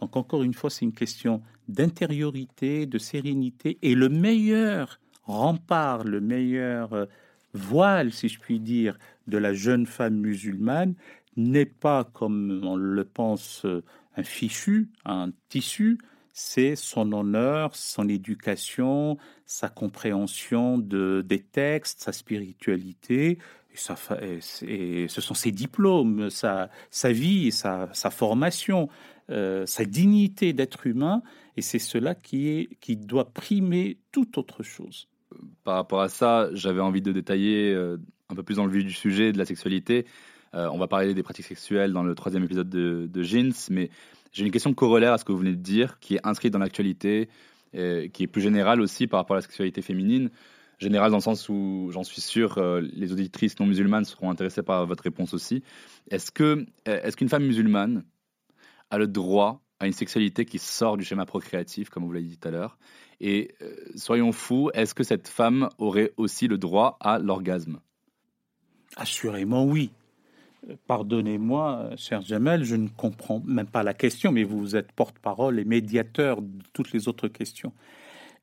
Donc 0.00 0.16
encore 0.16 0.42
une 0.42 0.54
fois, 0.54 0.70
c'est 0.70 0.84
une 0.84 0.94
question 0.94 1.42
d'intériorité, 1.68 2.86
de 2.86 2.98
sérénité, 2.98 3.78
et 3.82 3.94
le 3.94 4.08
meilleur 4.08 5.00
rempart, 5.24 6.04
le 6.04 6.20
meilleur 6.20 6.92
euh, 6.92 7.06
voile, 7.52 8.12
si 8.12 8.28
je 8.28 8.38
puis 8.38 8.60
dire, 8.60 8.98
de 9.26 9.38
la 9.38 9.54
jeune 9.54 9.86
femme 9.86 10.16
musulmane 10.16 10.94
n'est 11.36 11.66
pas, 11.66 12.04
comme 12.04 12.60
on 12.64 12.76
le 12.76 13.04
pense, 13.04 13.64
euh, 13.64 13.82
un 14.16 14.22
fichu, 14.22 14.90
un 15.04 15.30
tissu, 15.48 15.98
c'est 16.32 16.74
son 16.76 17.12
honneur, 17.12 17.74
son 17.76 18.08
éducation, 18.08 19.18
sa 19.46 19.68
compréhension 19.68 20.78
de, 20.78 21.24
des 21.24 21.40
textes, 21.40 22.02
sa 22.02 22.12
spiritualité, 22.12 23.38
et, 24.66 25.08
ce 25.08 25.20
sont 25.20 25.34
ses 25.34 25.50
diplômes, 25.50 26.30
sa, 26.30 26.68
vie, 27.04 27.50
sa, 27.50 27.88
formation, 28.10 28.88
euh, 29.30 29.66
sa 29.66 29.84
dignité 29.84 30.52
d'être 30.52 30.86
humain, 30.86 31.22
et 31.56 31.62
c'est 31.62 31.78
cela 31.78 32.14
qui, 32.14 32.48
est, 32.48 32.68
qui 32.80 32.96
doit 32.96 33.32
primer 33.32 33.98
toute 34.12 34.38
autre 34.38 34.62
chose. 34.62 35.08
Par 35.64 35.74
rapport 35.74 36.00
à 36.00 36.08
ça, 36.08 36.48
j'avais 36.52 36.80
envie 36.80 37.02
de 37.02 37.12
détailler 37.12 37.72
euh, 37.72 37.96
un 38.28 38.34
peu 38.34 38.42
plus 38.42 38.56
dans 38.56 38.66
le 38.66 38.72
vif 38.72 38.84
du 38.84 38.92
sujet 38.92 39.32
de 39.32 39.38
la 39.38 39.44
sexualité. 39.44 40.06
Euh, 40.54 40.68
on 40.72 40.78
va 40.78 40.86
parler 40.86 41.14
des 41.14 41.22
pratiques 41.22 41.46
sexuelles 41.46 41.92
dans 41.92 42.04
le 42.04 42.14
troisième 42.14 42.44
épisode 42.44 42.68
de, 42.68 43.08
de 43.12 43.22
Jeans, 43.22 43.52
mais 43.70 43.90
j'ai 44.32 44.44
une 44.44 44.52
question 44.52 44.72
corollaire 44.72 45.12
à 45.12 45.18
ce 45.18 45.24
que 45.24 45.32
vous 45.32 45.38
venez 45.38 45.52
de 45.52 45.62
dire, 45.62 45.98
qui 46.00 46.14
est 46.14 46.20
inscrite 46.24 46.52
dans 46.52 46.58
l'actualité, 46.58 47.28
qui 47.72 48.22
est 48.22 48.28
plus 48.28 48.40
générale 48.40 48.80
aussi 48.80 49.08
par 49.08 49.18
rapport 49.18 49.34
à 49.34 49.38
la 49.38 49.42
sexualité 49.42 49.82
féminine 49.82 50.30
général 50.78 51.10
dans 51.10 51.18
le 51.18 51.22
sens 51.22 51.48
où 51.48 51.90
j'en 51.92 52.04
suis 52.04 52.20
sûr 52.20 52.58
euh, 52.58 52.80
les 52.80 53.12
auditrices 53.12 53.58
non 53.58 53.66
musulmanes 53.66 54.04
seront 54.04 54.30
intéressées 54.30 54.62
par 54.62 54.86
votre 54.86 55.04
réponse 55.04 55.34
aussi. 55.34 55.62
Est-ce 56.10 56.30
que 56.30 56.66
euh, 56.88 57.00
est-ce 57.02 57.16
qu'une 57.16 57.28
femme 57.28 57.44
musulmane 57.44 58.04
a 58.90 58.98
le 58.98 59.06
droit 59.06 59.60
à 59.80 59.86
une 59.86 59.92
sexualité 59.92 60.44
qui 60.44 60.58
sort 60.58 60.96
du 60.96 61.04
schéma 61.04 61.26
procréatif, 61.26 61.90
comme 61.90 62.04
vous 62.04 62.12
l'avez 62.12 62.26
dit 62.26 62.38
tout 62.38 62.48
à 62.48 62.50
l'heure? 62.50 62.78
Et 63.20 63.54
euh, 63.62 63.74
soyons 63.96 64.32
fous, 64.32 64.70
est-ce 64.74 64.94
que 64.94 65.04
cette 65.04 65.28
femme 65.28 65.68
aurait 65.78 66.12
aussi 66.16 66.48
le 66.48 66.58
droit 66.58 66.96
à 67.00 67.18
l'orgasme? 67.18 67.80
Assurément 68.96 69.64
oui. 69.64 69.90
Pardonnez-moi, 70.86 71.90
cher 71.96 72.22
Jamel, 72.22 72.64
je 72.64 72.76
ne 72.76 72.88
comprends 72.88 73.42
même 73.44 73.66
pas 73.66 73.82
la 73.82 73.92
question, 73.92 74.32
mais 74.32 74.44
vous 74.44 74.76
êtes 74.76 74.92
porte-parole 74.92 75.58
et 75.58 75.64
médiateur 75.64 76.40
de 76.40 76.62
toutes 76.72 76.92
les 76.92 77.06
autres 77.06 77.28
questions. 77.28 77.72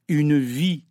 Une 0.07 0.37
vie 0.37 0.83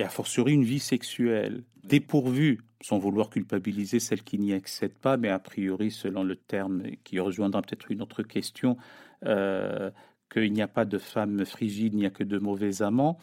et 0.00 0.04
a 0.04 0.08
fortiori 0.08 0.54
une 0.54 0.64
vie 0.64 0.80
sexuelle 0.80 1.62
dépourvue, 1.84 2.60
sans 2.80 2.98
vouloir 2.98 3.28
culpabiliser 3.28 4.00
celle 4.00 4.22
qui 4.22 4.38
n'y 4.38 4.54
accède 4.54 4.94
pas, 4.94 5.18
mais 5.18 5.28
a 5.28 5.38
priori, 5.38 5.90
selon 5.90 6.22
le 6.22 6.36
terme 6.36 6.82
qui 7.04 7.20
rejoindra 7.20 7.60
peut-être 7.60 7.90
une 7.90 8.00
autre 8.00 8.22
question, 8.22 8.78
euh, 9.26 9.90
qu'il 10.32 10.52
n'y 10.52 10.62
a 10.62 10.68
pas 10.68 10.86
de 10.86 10.96
femme 10.96 11.44
frigide, 11.44 11.92
il 11.92 11.98
n'y 11.98 12.06
a 12.06 12.10
que 12.10 12.24
de 12.24 12.38
mauvais 12.38 12.80
amants. 12.82 13.18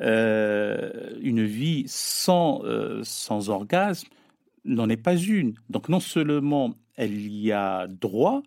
Euh, 0.00 1.14
une 1.22 1.44
vie 1.44 1.84
sans, 1.86 2.62
euh, 2.64 3.00
sans 3.04 3.48
orgasme 3.48 4.08
n'en 4.66 4.88
est 4.90 4.98
pas 4.98 5.16
une. 5.16 5.54
Donc 5.70 5.88
non 5.88 6.00
seulement 6.00 6.74
elle 6.96 7.26
y 7.26 7.52
a 7.52 7.86
droit, 7.86 8.42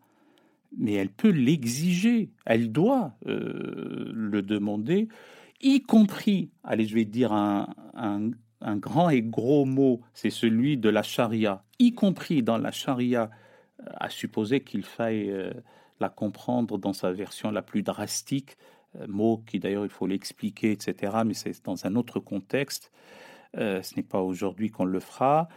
mais 0.77 0.93
elle 0.93 1.09
peut 1.09 1.31
l'exiger, 1.31 2.29
elle 2.45 2.71
doit 2.71 3.13
le 3.25 4.41
demander 4.41 5.07
y 5.61 5.81
compris, 5.81 6.51
allez, 6.63 6.85
je 6.85 6.95
vais 6.95 7.05
dire 7.05 7.31
un, 7.33 7.67
un, 7.93 8.75
grand 8.77 9.09
et 9.09 9.21
gros 9.21 9.65
mot, 9.65 10.01
c'est 10.13 10.29
celui 10.29 10.77
de 10.77 10.89
la 10.89 11.03
charia, 11.03 11.63
y 11.79 11.93
compris 11.93 12.43
dans 12.43 12.57
la 12.57 12.71
charia, 12.71 13.29
euh, 13.81 13.85
à 13.99 14.09
supposer 14.09 14.61
qu'il 14.63 14.83
faille 14.83 15.29
euh, 15.29 15.51
la 15.99 16.09
comprendre 16.09 16.77
dans 16.77 16.93
sa 16.93 17.11
version 17.11 17.51
la 17.51 17.61
plus 17.61 17.83
drastique, 17.83 18.57
euh, 18.95 19.07
mot 19.07 19.43
qui 19.47 19.59
d'ailleurs 19.59 19.85
il 19.85 19.91
faut 19.91 20.07
l'expliquer, 20.07 20.71
etc., 20.71 21.17
mais 21.25 21.33
c'est 21.33 21.63
dans 21.63 21.85
un 21.85 21.95
autre 21.95 22.19
contexte, 22.19 22.91
ce 23.53 23.95
n'est 23.97 24.03
pas 24.03 24.21
aujourd'hui 24.21 24.69
qu'on 24.69 24.85
le 24.85 25.01
fera, 25.01 25.49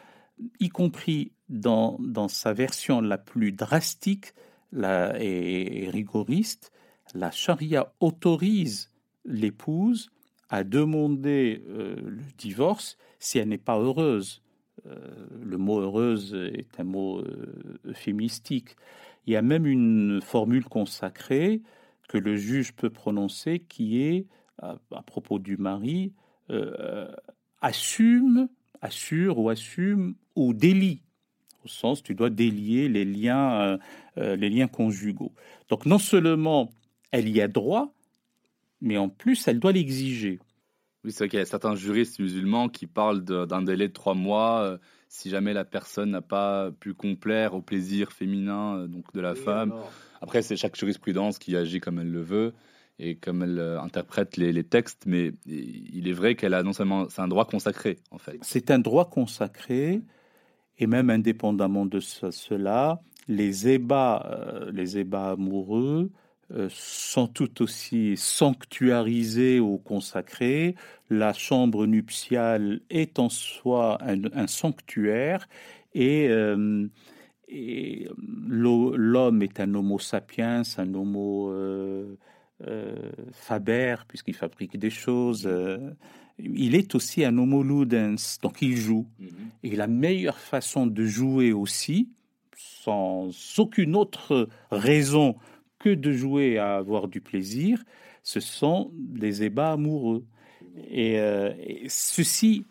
y 0.59 0.69
compris 0.69 1.31
dans, 1.49 1.97
dans 2.01 2.27
sa 2.27 2.53
version 2.53 3.01
la 3.01 3.19
plus 3.19 3.53
drastique 3.53 4.35
la, 4.73 5.14
et 5.23 5.88
rigoriste, 5.93 6.73
la 7.14 7.31
charia 7.31 7.93
autorise 8.01 8.93
l'épouse 9.24 10.10
à 10.50 10.64
demander 10.64 11.62
euh, 11.68 11.96
le 11.96 12.22
divorce 12.38 12.96
si 13.18 13.38
elle 13.38 13.48
n'est 13.48 13.58
pas 13.58 13.78
heureuse. 13.78 14.42
Euh, 14.87 14.96
le 15.42 15.58
mot 15.58 15.80
heureuse 15.80 16.34
est 16.34 16.78
un 16.78 16.84
mot 16.84 17.20
euh, 17.20 17.80
euphémistique. 17.87 18.76
Il 19.26 19.32
y 19.32 19.37
a 19.37 19.42
même 19.42 19.66
une 19.66 20.20
formule 20.22 20.64
consacrée 20.64 21.62
que 22.08 22.18
le 22.18 22.37
juge 22.37 22.72
peut 22.72 22.90
prononcer 22.90 23.60
qui 23.60 24.02
est, 24.02 24.26
à, 24.60 24.76
propos 25.06 25.38
du 25.38 25.56
mari, 25.56 26.12
assume, 27.62 28.48
assure 28.82 29.38
ou 29.38 29.48
assume 29.48 30.14
ou 30.37 30.52
délie 30.52 31.00
au 31.64 31.68
sens 31.68 32.02
tu 32.02 32.14
dois 32.14 32.28
délier 32.28 32.90
les 32.90 33.06
liens, 33.06 33.78
les 34.16 34.50
liens 34.50 34.68
conjugaux. 34.68 35.32
Donc 35.70 35.87
non 35.87 35.98
seulement 35.98 36.70
elle 37.10 37.30
y 37.30 37.40
a 37.40 37.48
droit, 37.48 37.94
mais 38.85 38.99
en 38.99 39.09
plus 39.09 39.49
elle 39.49 39.59
doit 39.59 39.73
l'exiger. 39.73 40.38
Oui, 41.03 41.12
c'est 41.12 41.25
vrai 41.25 41.29
qu'il 41.29 41.38
y 41.38 41.42
a 41.42 41.47
certains 41.47 41.75
juristes 41.75 42.18
musulmans 42.20 42.68
qui 42.68 42.87
parlent 42.87 43.25
d'un 43.25 43.62
délai 43.62 43.88
de 43.88 43.92
trois 43.92 44.14
mois 44.14 44.61
euh, 44.61 44.79
si 45.09 45.29
jamais 45.29 45.53
la 45.53 45.64
personne 45.64 46.11
n'a 46.11 46.23
pas 46.23 46.70
pu 46.70 46.94
complaire 46.94 47.55
au 47.55 47.61
plaisir 47.61 48.12
féminin 48.12 48.77
euh, 48.77 48.87
donc 48.87 49.12
de 49.12 49.20
la 49.20 49.35
femme. 49.35 49.75
Après, 50.23 50.40
c'est 50.42 50.57
chaque 50.57 50.77
jurisprudence 50.77 51.38
qui 51.38 51.57
agit 51.57 51.81
comme 51.81 51.99
elle 51.99 52.11
le 52.11 52.23
veut 52.23 52.55
et 52.99 53.16
comme 53.16 53.42
elle 53.42 53.59
euh, 53.59 53.81
interprète 53.81 54.37
les, 54.37 54.64
textes, 54.64 55.05
mais 55.07 55.33
il 55.47 56.09
est 56.09 56.12
vrai 56.12 56.37
qu'elle 56.37 56.55
a 56.55 56.62
non 56.62 56.73
seulement 56.73 57.09
c'est 57.09 57.20
un 57.20 57.29
droit 57.29 57.47
consacré 57.47 57.99
en 58.11 58.18
fait. 58.18 58.38
C'est 58.42 58.70
un 58.70 58.79
droit 58.79 59.11
consacré 59.11 60.03
et 60.79 60.87
même 60.87 61.11
indépendamment 61.11 61.87
de 61.87 62.01
cela, 62.01 63.03
les 63.29 63.68
ébats, 63.68 64.66
les 64.73 64.99
ébats 64.99 65.33
amoureux 65.33 66.11
euh, 66.11 66.23
sont 66.68 67.26
tout 67.26 67.62
aussi 67.62 68.16
sanctuarisés 68.16 69.61
ou 69.61 69.78
consacrés. 69.78 70.74
La 71.11 71.33
chambre 71.33 71.87
nuptiale 71.87 72.80
est 72.90 73.18
en 73.18 73.28
soi 73.28 73.98
un, 74.02 74.46
sanctuaire 74.46 75.48
et, 75.94 76.28
euh, 76.28 76.87
l'homme 77.48 79.42
est 79.42 79.61
un 79.61 79.74
homo 79.74 79.98
sapiens, 79.98 80.62
un 80.78 80.94
homo 80.94 81.50
euh, 81.50 82.16
faber, 83.33 83.96
puisqu'il 84.09 84.35
fabrique 84.35 84.78
des 84.78 84.90
choses. 84.90 85.48
il 86.38 86.74
est 86.74 86.94
aussi 86.94 87.24
un 87.24 87.37
homo 87.38 87.62
ludens, 87.62 88.38
donc 88.42 88.61
il 88.62 88.76
joue. 88.76 89.07
Mm-hmm. 89.20 89.28
Et 89.64 89.76
la 89.76 89.87
meilleure 89.87 90.38
façon 90.38 90.87
de 90.87 91.04
jouer 91.04 91.52
aussi, 91.52 92.09
sans 92.57 93.30
aucune 93.59 93.96
autre 93.96 94.48
raison 94.70 95.37
que 95.85 95.94
de 95.94 96.12
jouer 96.12 96.57
à 96.57 96.77
avoir 96.77 97.09
du 97.09 97.20
plaisir, 97.20 97.85
ce 98.23 98.40
sont 98.40 98.90
des 98.94 99.42
ébats 99.42 99.73
amoureux. 99.73 100.25
Et, 100.88 101.20
euh, 101.20 101.53
ceci, 101.88 102.64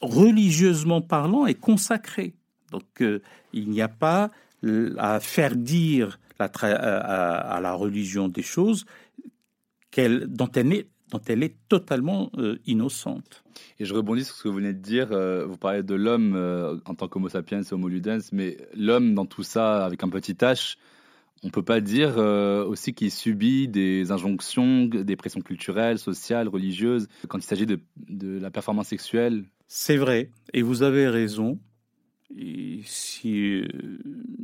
religieusement 0.00 1.00
parlant, 1.00 1.46
est 1.46 1.60
consacré. 1.60 2.34
Donc 2.72 2.82
euh, 3.00 3.22
il 3.52 3.70
n'y 3.70 3.82
a 3.82 3.88
pas 3.88 4.32
à 4.98 5.20
faire 5.20 5.54
dire 5.54 6.18
la 6.40 6.46
à, 6.46 7.60
la 7.60 7.72
religion 7.74 8.26
des 8.26 8.42
choses 8.42 8.84
dont, 9.96 10.50
elle 10.56 10.72
est, 10.72 10.88
dont 11.10 11.20
elle 11.28 11.44
est 11.44 11.54
totalement 11.68 12.30
euh, 12.36 12.58
innocente. 12.66 13.44
Et 13.78 13.84
je 13.84 13.94
rebondis 13.94 14.24
sur 14.24 14.34
ce 14.34 14.42
que 14.42 14.48
vous 14.48 14.56
venez 14.56 14.72
de 14.72 14.80
dire. 14.80 15.08
vous 15.46 15.56
parlez 15.56 15.84
de 15.84 15.94
l'homme 15.94 16.80
en 16.84 16.94
tant 16.96 17.06
qu'homo 17.06 17.28
sapiens, 17.28 17.62
homo 17.70 17.86
ludens, 17.86 18.32
mais 18.32 18.56
l'homme 18.74 19.14
dans 19.14 19.24
tout 19.24 19.44
ça, 19.44 19.86
avec 19.86 20.02
un 20.02 20.08
petit 20.08 20.34
h, 20.34 20.76
on 21.46 21.50
peut 21.50 21.62
pas 21.62 21.80
dire 21.80 22.18
euh, 22.18 22.64
aussi 22.64 22.92
qu'il 22.92 23.12
subit 23.12 23.68
des 23.68 24.10
injonctions, 24.10 24.86
des 24.86 25.14
pressions 25.14 25.40
culturelles, 25.40 25.98
sociales, 25.98 26.48
religieuses, 26.48 27.06
quand 27.28 27.38
il 27.38 27.44
s'agit 27.44 27.66
de, 27.66 27.78
la 28.18 28.50
performance 28.50 28.88
sexuelle. 28.88 29.44
C'est 29.68 29.96
vrai, 29.96 30.30
et 30.52 30.62
vous 30.62 30.82
avez 30.82 31.08
raison. 31.08 31.60
si 32.84 33.60
euh, 33.62 33.68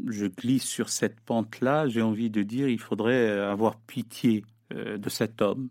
je 0.09 0.27
glisse 0.27 0.65
sur 0.65 0.91
cette 0.91 1.21
pente-là, 1.21 1.89
j'ai 1.89 2.03
envie 2.03 2.31
de 2.31 2.45
dire 2.45 2.69
il 2.69 2.81
faudrait 2.81 3.31
avoir 3.41 3.81
pitié 3.81 4.45
euh, 4.73 4.97
de 4.97 5.09
cet 5.09 5.43
homme 5.43 5.69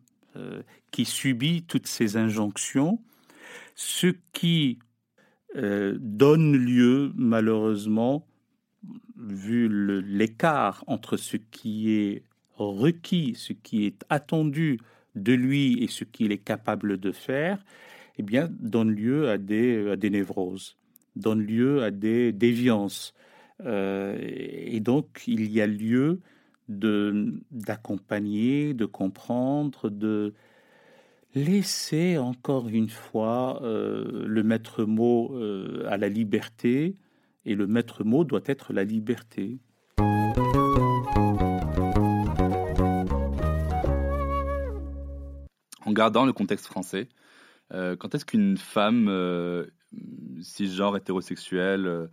qui 0.91 1.03
subit 1.03 1.63
toutes 1.63 1.87
ces 1.87 2.15
injonctions, 2.15 3.01
ce 3.75 4.07
qui 4.31 4.79
donne 5.53 6.55
lieu 6.55 7.11
malheureusement 7.15 8.25
vu 9.17 9.69
l'écart 10.01 10.83
entre 10.87 11.17
ce 11.17 11.37
qui 11.37 11.91
est 11.91 12.23
requis, 12.55 13.35
ce 13.35 13.53
qui 13.53 13.85
est 13.85 14.03
attendu 14.09 14.79
de 15.15 15.33
lui 15.33 15.83
et 15.83 15.87
ce 15.87 16.03
qu'il 16.03 16.31
est 16.31 16.37
capable 16.37 16.99
de 16.99 17.11
faire, 17.11 17.63
eh 18.17 18.23
bien, 18.23 18.49
donne 18.59 18.91
lieu 18.91 19.29
à 19.29 19.37
des, 19.37 20.09
névroses, 20.09 20.77
donne 21.15 21.41
lieu 21.41 21.83
à 21.83 21.91
des 21.91 22.31
déviances. 22.31 23.13
Euh, 23.65 24.17
et 24.21 24.79
donc, 24.79 25.23
il 25.27 25.51
y 25.51 25.61
a 25.61 25.67
lieu 25.67 26.19
d'accompagner, 26.67 28.73
de, 28.73 28.85
comprendre, 28.85 29.89
de 29.89 30.33
laisser 31.35 32.17
encore 32.17 32.69
une 32.69 32.89
fois 32.89 33.61
euh, 33.63 34.25
le 34.25 34.43
maître 34.43 34.85
mot 34.85 35.31
euh, 35.33 35.85
à 35.89 35.97
la 35.97 36.09
liberté, 36.09 36.95
et 37.45 37.55
le 37.55 37.67
maître 37.67 38.03
mot 38.03 38.23
doit 38.23 38.41
être 38.45 38.73
la 38.73 38.83
liberté. 38.83 39.59
En 45.85 45.93
gardant 45.93 46.25
le 46.25 46.33
contexte 46.33 46.67
français, 46.67 47.09
euh, 47.73 47.95
quand 47.95 48.15
est-ce 48.15 48.25
qu'une 48.25 48.57
femme 48.57 49.07
euh, 49.09 49.65
cisgenre 50.41 50.97
hétérosexuelle 50.97 51.87
euh, 51.87 52.07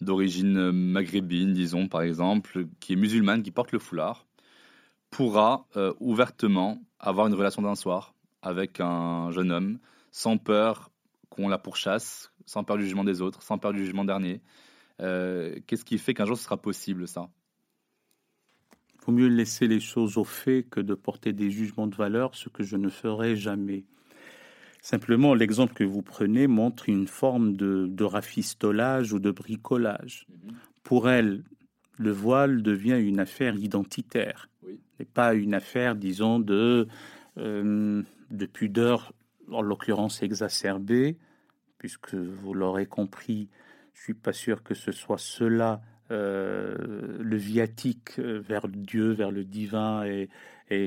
d'origine 0.00 0.70
maghrébine, 0.70 1.52
disons 1.52 1.88
par 1.88 2.02
exemple, 2.02 2.66
qui 2.80 2.92
est 2.92 2.96
musulmane, 2.96 3.42
qui 3.42 3.50
porte 3.50 3.72
le 3.72 3.78
foulard, 3.78 4.26
pourra 5.10 5.68
ouvertement 6.00 6.82
avoir 6.98 7.28
une 7.28 7.34
relation 7.34 7.62
d'un 7.62 7.76
soir 7.76 8.14
avec 8.42 8.80
un 8.80 9.30
jeune 9.30 9.52
homme, 9.52 9.78
sans 10.10 10.36
peur 10.36 10.90
qu'on 11.30 11.48
la 11.48 11.58
pourchasse, 11.58 12.32
sans 12.46 12.64
peur 12.64 12.76
du 12.76 12.84
jugement 12.84 13.04
des 13.04 13.20
autres, 13.20 13.42
sans 13.42 13.56
peur 13.56 13.72
du 13.72 13.84
jugement 13.84 14.04
dernier, 14.04 14.34
euh, 14.34 14.73
qu'est-ce 14.98 15.84
qui 15.84 15.98
fait 15.98 16.14
qu'un 16.14 16.26
jour 16.26 16.36
ce 16.36 16.44
sera 16.44 16.56
possible, 16.56 17.08
ça? 17.08 17.28
Il 18.94 19.04
vaut 19.06 19.12
mieux 19.12 19.28
laisser 19.28 19.66
les 19.66 19.80
choses 19.80 20.16
au 20.16 20.24
fait 20.24 20.62
que 20.62 20.80
de 20.80 20.94
porter 20.94 21.32
des 21.32 21.50
jugements 21.50 21.86
de 21.86 21.94
valeur, 21.94 22.34
ce 22.34 22.48
que 22.48 22.62
je 22.62 22.76
ne 22.76 22.88
ferai 22.88 23.36
jamais. 23.36 23.84
Simplement, 24.84 25.34
l'exemple 25.34 25.72
que 25.72 25.82
vous 25.82 26.02
prenez 26.02 26.46
montre 26.46 26.90
une 26.90 27.06
forme 27.06 27.56
de, 27.56 28.04
rafistolage 28.04 29.14
ou 29.14 29.18
de 29.18 29.30
bricolage. 29.30 30.26
Mhm. 30.28 30.54
Pour 30.82 31.08
elle, 31.08 31.42
le 31.96 32.10
voile 32.10 32.62
devient 32.62 33.00
une 33.00 33.18
affaire 33.18 33.56
identitaire, 33.56 34.50
et 35.00 35.06
pas 35.06 35.32
une 35.32 35.54
affaire, 35.54 35.94
disons, 35.94 36.38
de, 36.38 36.86
euh, 37.38 38.02
de 38.30 38.46
pudeur, 38.46 39.14
en 39.50 39.62
l'occurrence 39.62 40.22
exacerbée, 40.22 41.16
puisque 41.78 42.14
vous 42.14 42.52
l'aurez 42.52 42.84
compris, 42.84 43.48
je 43.94 44.02
suis 44.02 44.14
pas 44.14 44.32
sûr 44.32 44.62
que 44.62 44.74
ce 44.74 44.92
soit 44.92 45.18
cela 45.18 45.80
euh, 46.10 46.76
le 47.18 47.36
viatique 47.36 48.18
euh, 48.18 48.38
vers 48.46 48.68
Dieu, 48.68 49.12
vers 49.12 49.30
le 49.30 49.42
divin, 49.42 50.04
et, 50.04 50.28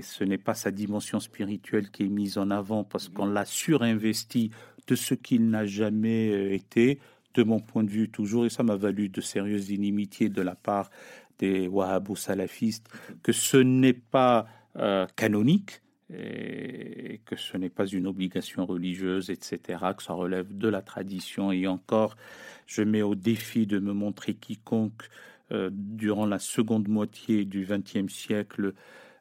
ce 0.01 0.23
n'est 0.23 0.37
pas 0.37 0.53
sa 0.53 0.69
dimension 0.69 1.19
spirituelle 1.19 1.89
qui 1.91 2.03
est 2.03 2.09
mise 2.09 2.37
en 2.37 2.51
avant 2.51 2.83
parce 2.83 3.09
qu'on 3.09 3.27
l'a 3.27 3.45
surinvesti 3.45 4.51
de 4.87 4.95
ce 4.95 5.13
qu'il 5.13 5.49
n'a 5.49 5.65
jamais 5.65 6.31
euh, 6.31 6.53
été, 6.53 6.99
de 7.35 7.43
mon 7.43 7.59
point 7.59 7.83
de 7.83 7.89
vue 7.89 8.09
toujours, 8.09 8.45
et 8.45 8.49
ça 8.49 8.63
m'a 8.63 8.75
valu 8.75 9.09
de 9.09 9.21
sérieuses 9.21 9.69
inimitiés 9.69 10.29
de 10.29 10.41
la 10.41 10.55
part 10.55 10.89
des 11.39 11.67
Wahhabos 11.67 12.15
salafistes, 12.15 12.87
que 13.23 13.31
ce 13.31 13.57
n'est 13.57 13.93
pas 13.93 14.47
canonique, 15.15 15.81
et 16.13 17.19
que 17.25 17.35
ce 17.35 17.57
n'est 17.57 17.69
pas 17.69 17.85
une 17.85 18.07
obligation 18.07 18.65
religieuse, 18.65 19.29
etc., 19.29 19.79
que 19.97 20.03
ça 20.03 20.13
relève 20.13 20.57
de 20.57 20.69
la 20.69 20.81
tradition. 20.81 21.51
Et 21.51 21.67
encore, 21.67 22.15
je 22.65 22.81
mets 22.81 23.01
au 23.01 23.15
défi 23.15 23.67
de 23.67 23.79
me 23.79 23.93
montrer 23.93 24.33
quiconque 24.33 25.09
euh, 25.51 25.69
durant 25.71 26.25
la 26.25 26.39
seconde 26.39 26.87
moitié 26.87 27.45
du 27.45 27.65
XXe 27.65 28.11
siècle 28.11 28.73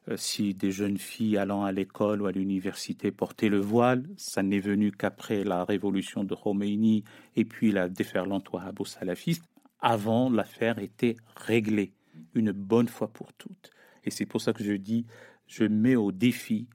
euh, 0.09 0.15
si 0.17 0.53
des 0.53 0.71
jeunes 0.71 0.97
filles 0.97 1.37
allant 1.37 1.63
à 1.63 1.71
l'école 1.71 2.21
ou 2.21 2.25
à 2.25 2.31
l'université 2.31 3.11
portaient 3.11 3.49
le 3.49 3.59
voile. 3.59 4.07
Ça 4.15 4.41
n'est 4.41 4.59
venu 4.59 4.91
qu'après 4.91 5.43
la 5.43 5.65
révolution 5.65 6.23
de 6.23 6.35
Khomeini 6.35 7.03
et 7.35 7.43
puis 7.43 7.71
la 7.71 7.89
déferlante 7.89 8.49
wahhabo-salafiste. 8.51 9.43
Avant, 9.81 10.29
l'affaire 10.29 10.79
était 10.79 11.17
réglée 11.35 11.93
une 12.33 12.51
bonne 12.51 12.87
fois 12.87 13.09
pour 13.09 13.33
toutes. 13.33 13.71
Et 14.05 14.11
c'est 14.11 14.25
pour 14.25 14.41
ça 14.41 14.53
que 14.53 14.63
je 14.63 14.73
dis 14.73 15.05
je 15.47 15.63
mets 15.63 15.95
au 15.95 16.11
défi 16.11 16.67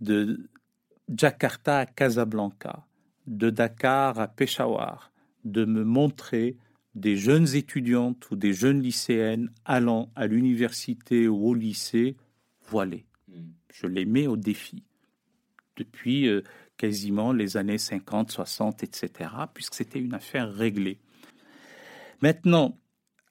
de 0.00 0.48
Jakarta 1.08 1.78
à 1.78 1.86
Casablanca, 1.86 2.86
de 3.26 3.50
Dakar 3.50 4.18
à 4.18 4.28
Peshawar, 4.28 5.12
de 5.44 5.64
me 5.64 5.84
montrer 5.84 6.56
des 6.94 7.16
jeunes 7.16 7.54
étudiantes 7.54 8.30
ou 8.30 8.36
des 8.36 8.52
jeunes 8.52 8.82
lycéennes 8.82 9.50
allant 9.64 10.10
à 10.16 10.26
l'université 10.26 11.28
ou 11.28 11.48
au 11.48 11.54
lycée 11.54 12.16
voilées. 12.68 13.06
Hmm. 13.28 13.50
Je 13.72 13.86
les 13.86 14.04
mets 14.04 14.26
au 14.26 14.36
défi 14.36 14.84
depuis 15.76 16.28
euh, 16.28 16.42
quasiment 16.76 17.32
les 17.32 17.56
années 17.56 17.78
50, 17.78 18.30
60, 18.30 18.82
etc., 18.82 19.30
puisque 19.54 19.74
c'était 19.74 20.00
une 20.00 20.14
affaire 20.14 20.52
réglée. 20.52 20.98
Maintenant, 22.22 22.78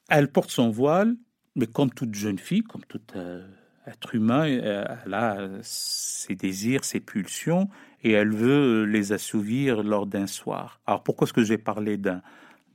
elle 0.09 0.31
porte 0.31 0.49
son 0.49 0.69
voile, 0.69 1.15
mais 1.55 1.67
comme 1.67 1.91
toute 1.91 2.15
jeune 2.15 2.39
fille, 2.39 2.63
comme 2.63 2.85
toute 2.85 3.15
euh, 3.15 3.47
être 3.87 4.15
humain, 4.15 4.47
euh, 4.47 4.85
elle 5.05 5.13
a 5.13 5.49
ses 5.61 6.35
désirs, 6.35 6.83
ses 6.83 6.99
pulsions, 6.99 7.69
et 8.03 8.11
elle 8.11 8.33
veut 8.33 8.85
les 8.85 9.11
assouvir 9.11 9.83
lors 9.83 10.05
d'un 10.05 10.27
soir. 10.27 10.79
Alors 10.85 11.03
pourquoi 11.03 11.25
est-ce 11.25 11.33
que 11.33 11.43
j'ai 11.43 11.57
parlé 11.57 11.97
d'un 11.97 12.21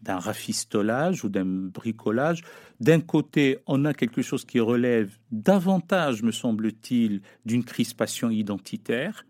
d'un 0.02 0.18
rafistolage 0.18 1.24
ou 1.24 1.30
d'un 1.30 1.46
bricolage? 1.46 2.42
D'un 2.78 3.00
côté, 3.00 3.58
on 3.66 3.86
a 3.86 3.94
quelque 3.94 4.20
chose 4.20 4.44
qui 4.44 4.60
relève 4.60 5.16
davantage, 5.30 6.22
me 6.22 6.30
semble-t-il, 6.30 7.22
d'une 7.46 7.64
crispation 7.64 8.28
identitaire, 8.28 9.24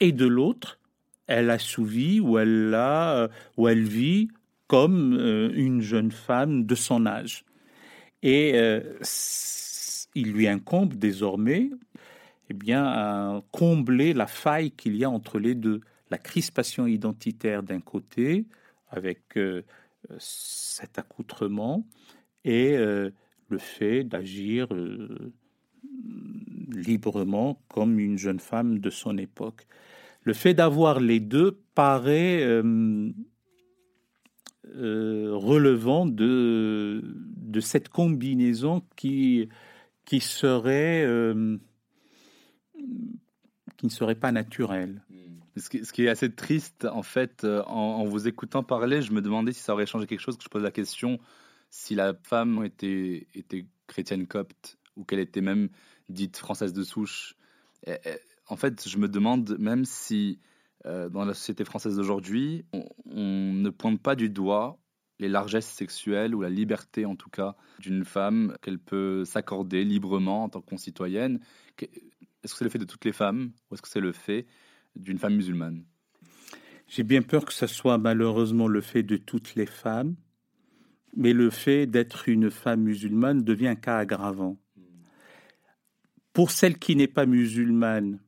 et 0.00 0.12
de 0.12 0.26
l'autre, 0.26 0.78
elle 1.26 1.50
assouvit 1.50 2.20
ou 2.20 2.38
elle, 2.38 2.74
a, 2.74 3.28
ou 3.58 3.68
elle 3.68 3.82
vit 3.82 4.28
comme 4.66 5.14
euh, 5.18 5.50
une 5.54 5.82
jeune 5.82 6.10
femme 6.10 6.64
de 6.64 6.74
son 6.74 7.04
âge. 7.04 7.44
Et 8.22 8.52
euh, 8.54 8.80
il 10.14 10.32
lui 10.32 10.48
incombe 10.48 10.94
désormais 10.94 11.70
eh 12.50 12.54
bien, 12.54 12.84
à 12.84 13.42
combler 13.52 14.14
la 14.14 14.26
faille 14.26 14.70
qu'il 14.70 14.96
y 14.96 15.04
a 15.04 15.10
entre 15.10 15.38
les 15.38 15.54
deux. 15.54 15.80
La 16.10 16.18
crispation 16.18 16.86
identitaire 16.86 17.62
d'un 17.62 17.80
côté, 17.80 18.46
avec 18.88 19.36
euh, 19.36 19.62
cet 20.18 20.98
accoutrement, 20.98 21.84
et 22.44 22.76
le 22.76 23.58
fait 23.58 24.04
d'agir 24.04 24.68
librement 26.72 27.60
comme 27.68 27.98
une 27.98 28.18
jeune 28.18 28.40
femme 28.40 28.78
de 28.78 28.90
son 28.90 29.18
époque. 29.18 29.66
Le 30.22 30.32
fait 30.32 30.54
d'avoir 30.54 31.00
les 31.00 31.20
deux 31.20 31.58
paraît 31.74 32.42
euh, 32.42 33.10
euh, 34.76 35.30
relevant 35.32 36.06
de 36.06 37.02
cette 37.60 37.88
combinaison 37.88 38.82
qui, 38.96 39.48
qui, 40.08 40.20
serait, 40.20 41.04
euh, 41.04 41.58
qui 43.76 43.86
ne 43.86 43.90
serait 43.90 44.14
pas 44.14 44.32
naturelle. 44.32 45.02
Ce 45.56 45.68
qui, 45.68 46.04
est 46.04 46.08
assez 46.08 46.32
triste, 46.32 46.84
en 46.84 47.02
fait, 47.02 47.44
en, 47.44 48.04
vous 48.04 48.28
écoutant 48.28 48.62
parler, 48.62 49.02
je 49.02 49.12
me 49.12 49.20
demandais 49.20 49.52
si 49.52 49.60
ça 49.60 49.72
aurait 49.72 49.86
changé 49.86 50.06
quelque 50.06 50.20
chose, 50.20 50.36
que 50.36 50.44
je 50.44 50.48
pose 50.48 50.62
la 50.62 50.70
question 50.70 51.18
si 51.70 51.94
la 51.94 52.14
femme 52.22 52.64
était, 52.64 53.26
était 53.34 53.66
chrétienne 53.88 54.26
copte 54.26 54.78
ou 54.96 55.04
qu'elle 55.04 55.18
était 55.18 55.40
même 55.40 55.68
dite 56.08 56.36
française 56.36 56.72
de 56.72 56.82
souche 56.82 57.36
en 58.48 58.56
fait, 58.56 58.88
je 58.88 58.98
me 58.98 59.08
demande 59.08 59.56
même 59.58 59.84
si 59.84 60.40
euh, 60.86 61.08
dans 61.08 61.24
la 61.24 61.34
société 61.34 61.64
française 61.64 61.96
d'aujourd'hui, 61.96 62.64
on, 62.72 63.52
ne 63.52 63.70
pointe 63.70 64.00
pas 64.00 64.14
du 64.14 64.30
doigt 64.30 64.78
les 65.18 65.28
largesses 65.28 65.68
sexuelles 65.68 66.34
ou 66.34 66.42
la 66.42 66.50
liberté 66.50 67.04
en 67.04 67.16
tout 67.16 67.30
cas 67.30 67.56
d'une 67.80 68.04
femme 68.04 68.56
qu'elle 68.62 68.78
peut 68.78 69.24
s'accorder 69.24 69.84
librement 69.84 70.44
en 70.44 70.48
tant 70.48 70.60
que 70.60 70.70
concitoyenne. 70.70 71.40
Est-ce 71.78 72.52
que 72.52 72.58
c'est 72.58 72.64
le 72.64 72.70
fait 72.70 72.78
de 72.78 72.84
toutes 72.84 73.04
les 73.04 73.12
femmes 73.12 73.52
ou 73.70 73.74
est-ce 73.74 73.82
que 73.82 73.88
c'est 73.88 74.00
le 74.00 74.12
fait 74.12 74.46
d'une 74.96 75.18
femme 75.18 75.34
musulmane? 75.34 75.84
J'ai 76.86 77.02
bien 77.02 77.22
peur 77.22 77.44
que 77.44 77.52
ce 77.52 77.66
soit 77.66 77.98
malheureusement 77.98 78.66
le 78.66 78.80
fait 78.80 79.02
de 79.02 79.16
toutes 79.16 79.54
les 79.54 79.66
femmes, 79.66 80.16
mais 81.16 81.32
le 81.32 81.50
fait 81.50 81.86
d'être 81.86 82.28
une 82.28 82.50
femme 82.50 82.82
musulmane 82.82 83.42
devient 83.42 83.68
un 83.68 83.74
cas 83.74 83.98
aggravant. 83.98 84.56
Pour 86.32 86.50
celle 86.50 86.78
qui 86.78 86.96
n'est 86.96 87.08
pas 87.08 87.26
musulmane, 87.26 88.20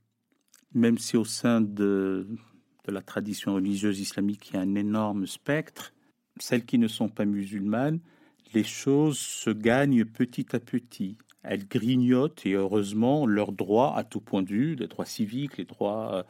même 0.74 0.98
si 0.98 1.16
au 1.16 1.24
sein 1.24 1.61
de, 1.61 2.26
la 2.87 3.03
tradition 3.03 3.55
religieuse 3.55 4.00
islamique, 4.00 4.50
il 4.50 4.55
y 4.55 4.57
a 4.59 4.62
un 4.62 4.74
énorme 4.74 5.26
spectre, 5.26 5.94
celles 6.42 6.64
qui 6.64 6.79
ne 6.79 6.88
sont 6.88 7.09
pas 7.09 7.24
musulmanes, 7.24 8.00
les 8.55 8.64
choses 8.64 9.18
se 9.18 9.50
gagnent 9.50 10.05
petit 10.05 10.46
à 10.55 10.61
petit. 10.61 11.16
Elles 11.42 11.66
grignotent, 11.66 12.44
et 12.44 12.53
heureusement, 12.53 13.26
leurs 13.26 13.53
droits 13.53 13.96
à 13.96 14.05
tout 14.05 14.20
point 14.20 14.42
de 14.42 14.48
vue, 14.48 14.74
les 14.74 14.88
droits 14.88 15.07
civiques, 15.07 15.57
les 15.57 15.64
droits 15.64 16.14
euh, 16.14 16.22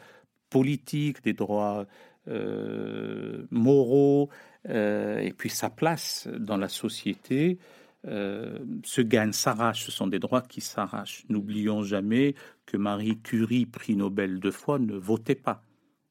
politiques, 0.51 1.25
les 1.25 1.33
droits 1.33 1.87
euh, 2.29 3.46
moraux, 3.51 4.29
euh, 4.68 5.18
et 5.18 5.33
puis 5.33 5.51
sa 5.51 5.70
place 5.70 6.29
dans 6.38 6.57
la 6.57 6.68
société 6.68 7.59
se 8.03 9.03
gagne, 9.03 9.33
s'arrache. 9.33 9.85
Ce 9.85 9.92
sont 9.92 10.07
des 10.07 10.18
droits 10.18 10.40
qui 10.40 10.62
s'arrachent. 10.62 11.25
N'oublions 11.29 11.83
jamais 11.83 12.35
que 12.64 12.79
Marie 12.79 13.18
Curie, 13.18 13.66
prix 13.66 13.94
Nobel 13.94 14.40
de 14.40 14.51
fois, 14.51 14.79
ne 14.79 14.94
votait 14.94 15.35
pas, 15.35 15.62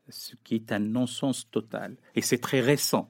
ce 0.07 0.35
qui 0.43 0.53
est 0.53 0.71
un 0.71 0.77
non-sens 0.77 1.49
total. 1.49 1.95
Et 2.13 2.21
c'est 2.21 2.37
très 2.37 2.61
récent. 2.61 3.09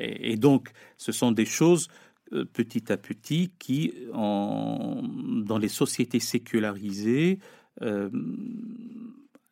Et, 0.00 0.36
donc, 0.36 0.70
ce 0.96 1.12
sont 1.12 1.32
des 1.32 1.44
choses 1.44 1.88
euh, 2.32 2.44
petit 2.44 2.92
à 2.92 2.96
petit 2.96 3.52
qui, 3.58 3.94
dans 4.12 5.58
les 5.60 5.68
sociétés 5.68 6.20
sécularisées, 6.20 7.38
euh, 7.82 8.10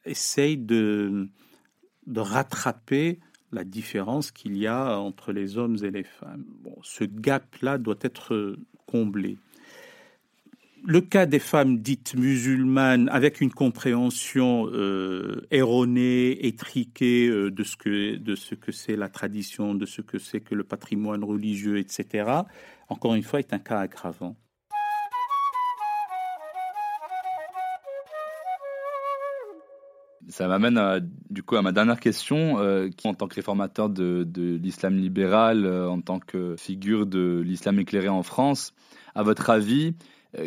essayent 0.05 0.59
de, 0.59 1.29
de 2.07 2.21
rattraper 2.21 3.21
la 3.53 3.65
différence 3.65 4.31
qu'il 4.31 4.57
y 4.57 4.67
a 4.67 4.99
entre 4.99 5.33
les 5.33 5.57
hommes 5.57 5.77
et 5.83 5.91
les 5.91 6.05
femmes. 6.05 6.45
Bon, 6.63 6.77
ce 6.83 7.05
gap-là 7.05 7.79
doit 7.79 7.99
être 8.03 8.57
comblé. 8.87 9.39
Le 10.85 11.01
cas 11.01 11.27
des 11.27 11.38
femmes 11.38 11.79
dites 11.79 12.14
musulmanes, 12.14 13.09
avec 13.11 13.41
une 13.41 13.51
compréhension 13.51 14.69
euh, 14.73 15.47
erronée, 15.51 16.47
étriquée 16.47 17.29
euh, 17.29 17.51
de 17.51 17.64
ce 17.64 17.77
que 17.77 18.17
de 18.17 18.35
ce 18.35 18.55
que 18.55 18.71
c'est 18.73 18.97
la 18.97 19.09
tradition, 19.09 19.75
de 19.75 19.87
ce 19.87 20.03
que 20.03 20.19
c'est 20.19 20.41
que 20.41 20.55
le 20.55 20.64
patrimoine 20.64 21.25
religieux, 21.25 21.79
etc. 21.79 22.31
Encore 22.88 23.14
une 23.14 23.23
fois, 23.23 23.41
est 23.41 23.53
un 23.53 23.59
cas 23.59 23.81
aggravant. 23.81 24.37
Ça 30.29 30.47
m'amène 30.47 31.11
du 31.31 31.43
coup 31.43 31.57
à 31.57 31.62
ma 31.62 31.73
dernière 31.73 31.99
question, 31.99 32.61
euh, 32.61 32.91
en 33.05 33.14
tant 33.14 33.27
que 33.27 33.35
réformateur 33.35 33.88
de, 33.88 34.27
l'islam 34.62 34.97
libéral, 34.97 35.67
en 35.67 36.01
tant 36.01 36.21
que 36.21 36.55
figure 36.57 37.07
de 37.07 37.43
l'islam 37.45 37.81
éclairé 37.81 38.09
en 38.09 38.23
France, 38.23 38.75
à 39.14 39.23
votre 39.23 39.49
avis, 39.51 39.95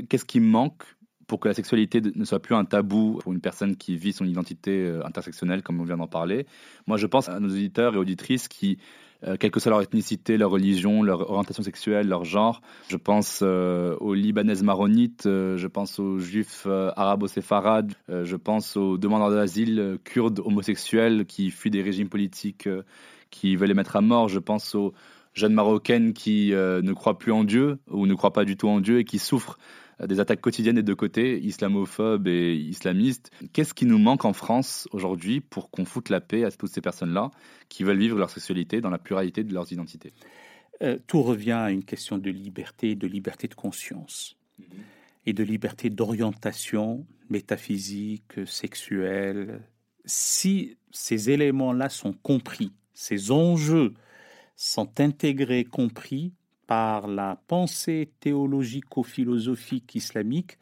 qu'est-ce 0.10 0.26
qui 0.26 0.40
manque 0.40 0.84
pour 1.28 1.40
que 1.40 1.48
la 1.48 1.54
sexualité 1.54 2.02
ne 2.02 2.26
soit 2.26 2.42
plus 2.42 2.56
un 2.56 2.66
tabou 2.66 3.20
pour 3.22 3.32
une 3.32 3.40
personne 3.40 3.78
qui 3.78 3.96
vit 3.96 4.14
son 4.14 4.26
identité 4.26 5.00
intersectionnelle, 5.04 5.64
comme 5.64 5.80
on 5.80 5.84
vient 5.84 5.98
d'en 5.98 6.08
parler? 6.08 6.46
Moi, 6.88 6.98
je 6.98 7.08
pense 7.08 7.30
à 7.30 7.40
nos 7.40 7.50
auditeurs 7.50 7.96
et 7.96 7.98
auditrices 7.98 8.48
qui 8.48 8.78
euh, 9.24 9.38
quelle 9.38 9.52
que 9.52 9.60
soit 9.60 9.70
leur 9.70 9.82
ethnicité, 9.82 10.38
leur 10.38 10.50
religion, 10.50 11.04
leur 11.04 11.30
orientation 11.30 11.62
sexuelle, 11.62 12.08
leur 12.08 12.26
genre. 12.26 12.62
Je 12.90 12.98
pense 12.98 13.42
euh, 13.44 13.96
aux 14.00 14.16
Libanaises 14.16 14.64
maronites, 14.64 15.28
euh, 15.28 15.58
je 15.58 15.68
pense 15.68 16.00
aux 16.00 16.18
Juifs 16.18 16.66
arabo-séfarades, 16.96 17.94
je 18.10 18.36
pense 18.36 18.78
aux 18.78 18.98
demandeurs 18.98 19.30
d'asile 19.30 20.00
kurdes 20.04 20.40
homosexuels 20.40 21.26
qui 21.26 21.52
fuient 21.52 21.70
des 21.70 21.84
régimes 21.84 22.10
politiques 22.10 22.68
qui 23.30 23.56
veulent 23.56 23.70
les 23.70 23.74
mettre 23.76 23.96
à 23.96 24.02
mort. 24.02 24.28
Je 24.28 24.40
pense 24.40 24.76
aux 24.76 24.94
jeunes 25.34 25.54
marocaines 25.54 26.14
qui 26.14 26.52
ne 26.52 26.94
croient 26.94 27.18
plus 27.18 27.32
en 27.32 27.44
Dieu 27.44 27.80
ou 27.90 28.06
ne 28.06 28.14
croient 28.14 28.34
pas 28.34 28.46
du 28.46 28.58
tout 28.58 28.68
en 28.68 28.80
Dieu 28.80 29.00
et 29.00 29.06
qui 29.06 29.20
souffrent 29.20 29.58
des 30.08 30.20
attaques 30.20 30.42
quotidiennes 30.42 30.76
des 30.76 30.84
deux 30.84 30.96
côtés, 30.96 31.40
islamophobes 31.42 32.28
et 32.28 32.56
islamistes. 32.56 33.32
Qu'est-ce 33.54 33.74
qui 33.74 33.86
nous 33.86 34.00
manque 34.00 34.26
en 34.26 34.34
France 34.34 34.88
aujourd'hui 34.92 35.42
pour 35.42 35.70
qu'on 35.70 35.86
foute 35.86 36.10
la 36.10 36.22
paix 36.22 36.44
à 36.44 36.52
toutes 36.52 36.72
ces 36.72 36.82
personnes-là 36.82 37.32
qui 37.70 37.84
veulent 37.84 38.00
vivre 38.00 38.18
leur 38.18 38.30
sexualité 38.30 38.82
dans 38.82 38.90
la 38.90 38.98
pluralité 38.98 39.44
de 39.44 39.54
leurs 39.54 39.72
identités? 39.72 40.14
Euh, 40.82 40.98
Tout 41.08 41.22
revient 41.22 41.52
à 41.52 41.72
une 41.72 41.84
question 41.84 42.18
de 42.18 42.32
liberté, 42.32 42.96
de 42.96 43.08
liberté 43.08 43.48
de 43.48 43.54
conscience 43.54 44.38
mhm. 44.60 44.66
et 45.28 45.34
de 45.34 45.44
liberté 45.44 45.90
d'orientation 45.90 47.06
métaphysique, 47.30 48.46
sexuelle. 48.46 49.62
Si 50.06 50.78
ces 50.92 51.30
éléments-là 51.30 51.90
sont 51.90 52.14
compris, 52.14 52.72
ces 52.94 53.32
enjeux 53.32 53.94
sont 54.70 55.00
intégrés, 55.00 55.64
compris, 55.64 56.34
par 56.68 57.08
la 57.08 57.42
pensée 57.48 58.12
théologico-philosophique 58.20 59.96
islamique, 59.96 60.58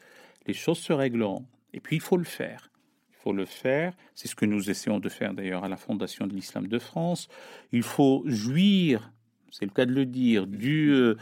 les 0.46 0.54
choses 0.54 0.78
se 0.78 0.92
régleront. 0.92 1.44
Et 1.72 1.80
puis 1.80 1.96
il 1.96 2.00
faut 2.00 2.16
le 2.16 2.24
faire. 2.24 2.70
Il 3.10 3.16
faut 3.22 3.32
le 3.32 3.44
faire. 3.44 3.92
C'est 4.14 4.26
ce 4.26 4.34
que 4.34 4.46
nous 4.46 4.70
essayons 4.70 4.98
de 4.98 5.08
faire 5.08 5.34
d'ailleurs 5.34 5.64
à 5.64 5.68
la 5.68 5.76
Fondation 5.76 6.26
de 6.26 6.34
l'Islam 6.34 6.66
de 6.66 6.78
France. 6.78 7.28
Il 7.72 7.82
faut 7.82 8.22
jouir, 8.24 9.12
c'est 9.50 9.66
le 9.66 9.70
cas 9.70 9.84
de 9.84 9.92
le 9.92 10.06
dire, 10.06 10.46
du, 10.46 10.90
euh, 10.92 11.16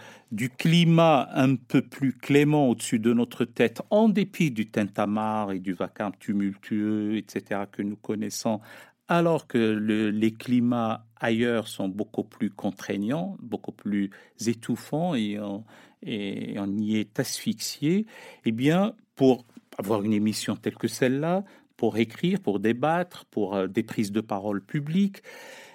climat 0.57 1.28
un 1.34 1.57
peu 1.57 1.82
plus 1.82 2.12
clément 2.12 2.70
au-dessus 2.70 3.00
de 3.00 3.12
notre 3.12 3.44
tête, 3.44 3.82
en 3.90 4.09
dépit 4.09 4.53
du 4.53 4.70
tintamarre 4.70 5.50
et 5.50 5.59
du 5.59 5.72
vacarme 5.72 6.14
tumultueux, 6.20 7.16
etc., 7.16 7.62
que 7.70 7.82
nous 7.82 7.96
connaissons 7.96 8.61
alors 9.09 9.46
que 9.46 9.59
les 9.59 10.32
climats 10.32 11.07
ailleurs 11.20 11.68
sont 11.68 11.88
beaucoup 11.88 12.24
plus 12.24 12.50
contraignants, 12.50 13.36
beaucoup 13.40 13.72
plus 13.72 14.10
étouffants 14.46 15.14
et 15.14 15.38
on, 15.38 15.64
y 16.02 16.96
est 16.96 17.18
asphyxié, 17.18 18.06
eh 18.44 18.52
bien, 18.52 18.94
pour 19.16 19.44
avoir 19.78 20.02
une 20.02 20.12
émission 20.12 20.56
telle 20.56 20.76
que 20.76 20.88
celle-là, 20.88 21.44
pour 21.76 21.98
écrire, 21.98 22.40
pour 22.40 22.60
débattre, 22.60 23.24
pour 23.26 23.54
euh, 23.54 23.66
des 23.68 23.82
prises 23.82 24.12
de 24.12 24.20
parole 24.20 24.60
publiques, 24.60 25.22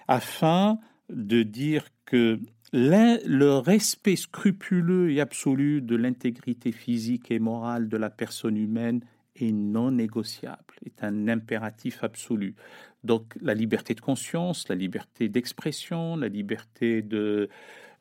afin 0.08 0.80
de 1.10 1.44
dire 1.44 1.88
que 2.06 2.40
le 2.74 3.58
respect 3.60 4.16
scrupuleux 4.16 5.12
et 5.12 5.22
absolu 5.22 5.82
de 5.82 5.96
l'intégrité 5.96 6.72
physique 6.72 7.32
et 7.32 7.40
morale 7.40 7.88
de 7.88 7.98
la 7.98 8.10
personne 8.10 8.58
humaine 8.58 9.02
est 9.36 9.52
non 9.52 9.92
négociable, 9.92 10.76
est 10.86 11.04
un 11.04 11.28
impératif 11.28 12.04
absolu. 12.04 12.56
Donc 13.04 13.36
la 13.42 13.54
liberté 13.54 13.94
de 13.96 14.02
conscience, 14.02 14.70
la 14.70 14.76
liberté 14.76 15.30
d'expression, 15.30 16.16
la 16.16 16.28
liberté 16.28 17.02
de, 17.02 17.50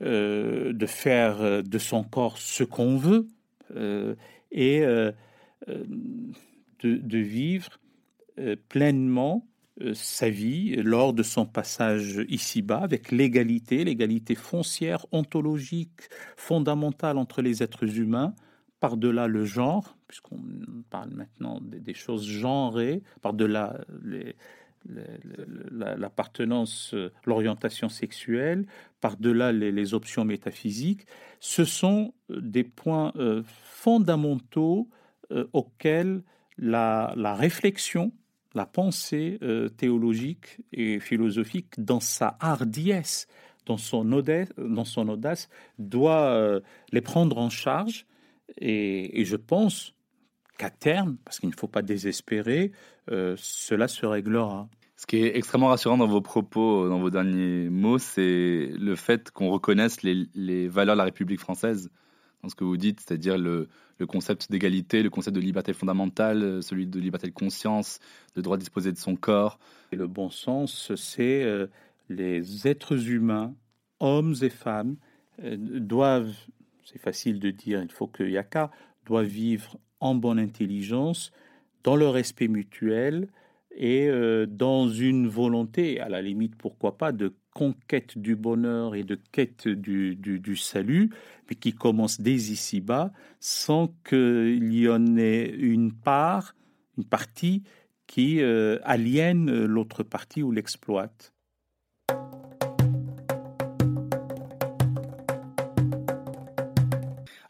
euh, 0.03 0.73
de 0.73 0.87
faire 0.87 1.63
de 1.63 1.79
son 1.79 2.05
corps 2.05 2.39
ce 2.39 2.65
qu'on 2.65 2.97
veut 2.97 3.29
euh, 3.77 4.15
et 4.51 4.83
euh, 4.83 5.13
de, 5.69 6.97
de, 6.97 7.19
vivre 7.19 7.79
pleinement 8.69 9.47
sa 9.95 10.29
vie 10.29 10.75
lors 10.77 11.13
de 11.13 11.23
son 11.23 11.47
passage 11.47 12.21
ici-bas 12.29 12.81
avec 12.81 13.13
l'égalité, 13.13 13.85
l'égalité 13.85 14.35
foncière, 14.35 15.07
ontologique, 15.13 16.09
fondamentale 16.37 17.17
entre 17.17 17.41
les 17.41 17.63
êtres 17.63 17.99
humains, 17.99 18.35
par-delà 18.83 19.29
le 19.29 19.45
genre, 19.45 19.97
puisqu'on 20.09 20.41
parle 20.91 21.11
maintenant 21.11 21.61
des, 21.63 21.95
choses 21.95 22.27
genrées, 22.27 23.01
par-delà 23.21 23.79
l'appartenance, 25.71 26.93
l'orientation 27.25 27.89
sexuelle, 27.89 28.67
par-delà 29.01 29.53
les, 29.53 29.95
options 29.95 30.25
métaphysiques, 30.25 31.07
ce 31.39 31.65
sont 31.65 32.13
des 32.29 32.65
points 32.65 33.13
euh, 33.15 33.45
fondamentaux 33.47 34.89
euh, 35.31 35.47
auxquels 35.53 36.25
la, 36.59 37.15
réflexion, 37.37 38.11
la 38.53 38.67
pensée 38.67 39.39
euh, 39.43 39.69
théologique 39.69 40.59
et 40.73 40.99
philosophique, 40.99 41.69
dans 41.79 42.01
sa 42.01 42.37
hardiesse, 42.41 43.29
dans 43.65 43.77
son 43.77 44.11
audace, 44.11 44.49
dans 44.59 44.85
son 44.85 45.09
audace 45.09 45.49
doit 45.79 46.61
les 46.91 47.01
prendre 47.01 47.39
en 47.39 47.49
charge 47.49 48.07
et, 48.59 49.25
je 49.25 49.37
pense 49.37 49.95
qu'à 50.59 50.71
terme, 50.71 51.17
parce 51.25 51.41
qu'il 51.41 51.49
ne 51.49 51.55
faut 51.55 51.69
pas 51.69 51.83
désespérer, 51.83 52.73
euh, 53.11 53.35
cela 53.39 53.89
se 53.89 54.07
réglera. 54.07 54.69
Ce 54.97 55.07
qui 55.07 55.17
est 55.17 55.37
extrêmement 55.37 55.69
rassurant 55.69 55.97
dans 55.97 56.07
vos 56.07 56.21
propos, 56.21 56.89
dans 56.89 57.01
vos 57.01 57.11
derniers 57.11 57.69
mots, 57.71 57.99
c'est 57.99 58.71
le 58.79 58.95
fait 58.95 59.31
qu'on 59.33 59.51
reconnaisse 59.51 60.03
les, 60.03 60.69
valeurs 60.69 60.95
de 60.95 60.99
la 60.99 61.05
République 61.05 61.41
française 61.41 61.91
dans 62.43 62.49
ce 62.49 62.55
que 62.55 62.65
vous 62.65 62.77
dites, 62.77 63.01
c'est-à-dire 63.01 63.39
le, 63.39 63.69
concept 64.09 64.51
d'égalité, 64.51 65.03
le 65.03 65.11
concept 65.11 65.37
de 65.37 65.41
liberté 65.41 65.73
fondamentale, 65.73 66.63
celui 66.63 66.87
de 66.87 66.99
liberté 66.99 67.29
de 67.29 67.33
conscience, 67.33 68.01
de 68.35 68.41
droit 68.41 68.57
de 68.57 68.63
disposer 68.63 68.93
de 68.93 68.99
son 68.99 69.15
corps. 69.15 69.59
Et 69.93 69.97
le 69.97 70.09
bon 70.09 70.29
sens, 70.29 70.93
c'est 70.97 71.45
euh, 71.45 71.69
les 72.09 72.67
êtres 72.67 73.09
humains, 73.09 73.55
hommes 74.01 74.35
et 74.43 74.51
femmes, 74.51 74.97
euh, 75.43 75.57
doivent 75.57 76.35
c'est 76.93 77.01
facile 77.01 77.41
de 77.41 77.51
dire, 77.51 77.83
il 77.83 77.91
faut 77.91 78.07
que 78.07 78.23
Yaka 78.23 78.71
doit 79.07 79.23
vivre 79.23 79.79
en 80.01 80.15
bonne 80.15 80.39
intelligence, 80.39 81.33
dans 81.85 81.97
le 81.97 82.09
respect 82.09 82.49
mutuel 82.49 83.29
et 83.75 84.09
euh, 84.09 84.47
dans 84.47 84.89
une 84.89 85.27
volonté, 85.27 86.01
à 86.01 86.09
la 86.09 86.21
limite, 86.21 86.57
pourquoi 86.57 86.99
pas, 86.99 87.13
de 87.13 87.35
conquête 87.55 88.19
du 88.19 88.37
bonheur 88.37 88.95
et 88.95 89.05
de 89.05 89.19
quête 89.33 89.69
du, 89.69 90.17
du, 90.17 90.57
salut, 90.57 91.11
mais 91.49 91.57
qui 91.57 91.73
commence 91.73 92.21
dès 92.21 92.35
ici-bas, 92.35 93.13
sans 93.41 93.95
qu'il 94.05 94.73
y 94.73 94.89
en 94.89 95.17
ait 95.17 95.49
une 95.49 95.93
part, 95.93 96.55
une 96.99 97.05
partie 97.05 97.63
qui 98.07 98.43
euh, 98.43 98.79
aliène 98.85 99.65
l'autre 99.65 100.03
partie 100.03 100.43
ou 100.43 100.51
l'exploite. 100.51 101.32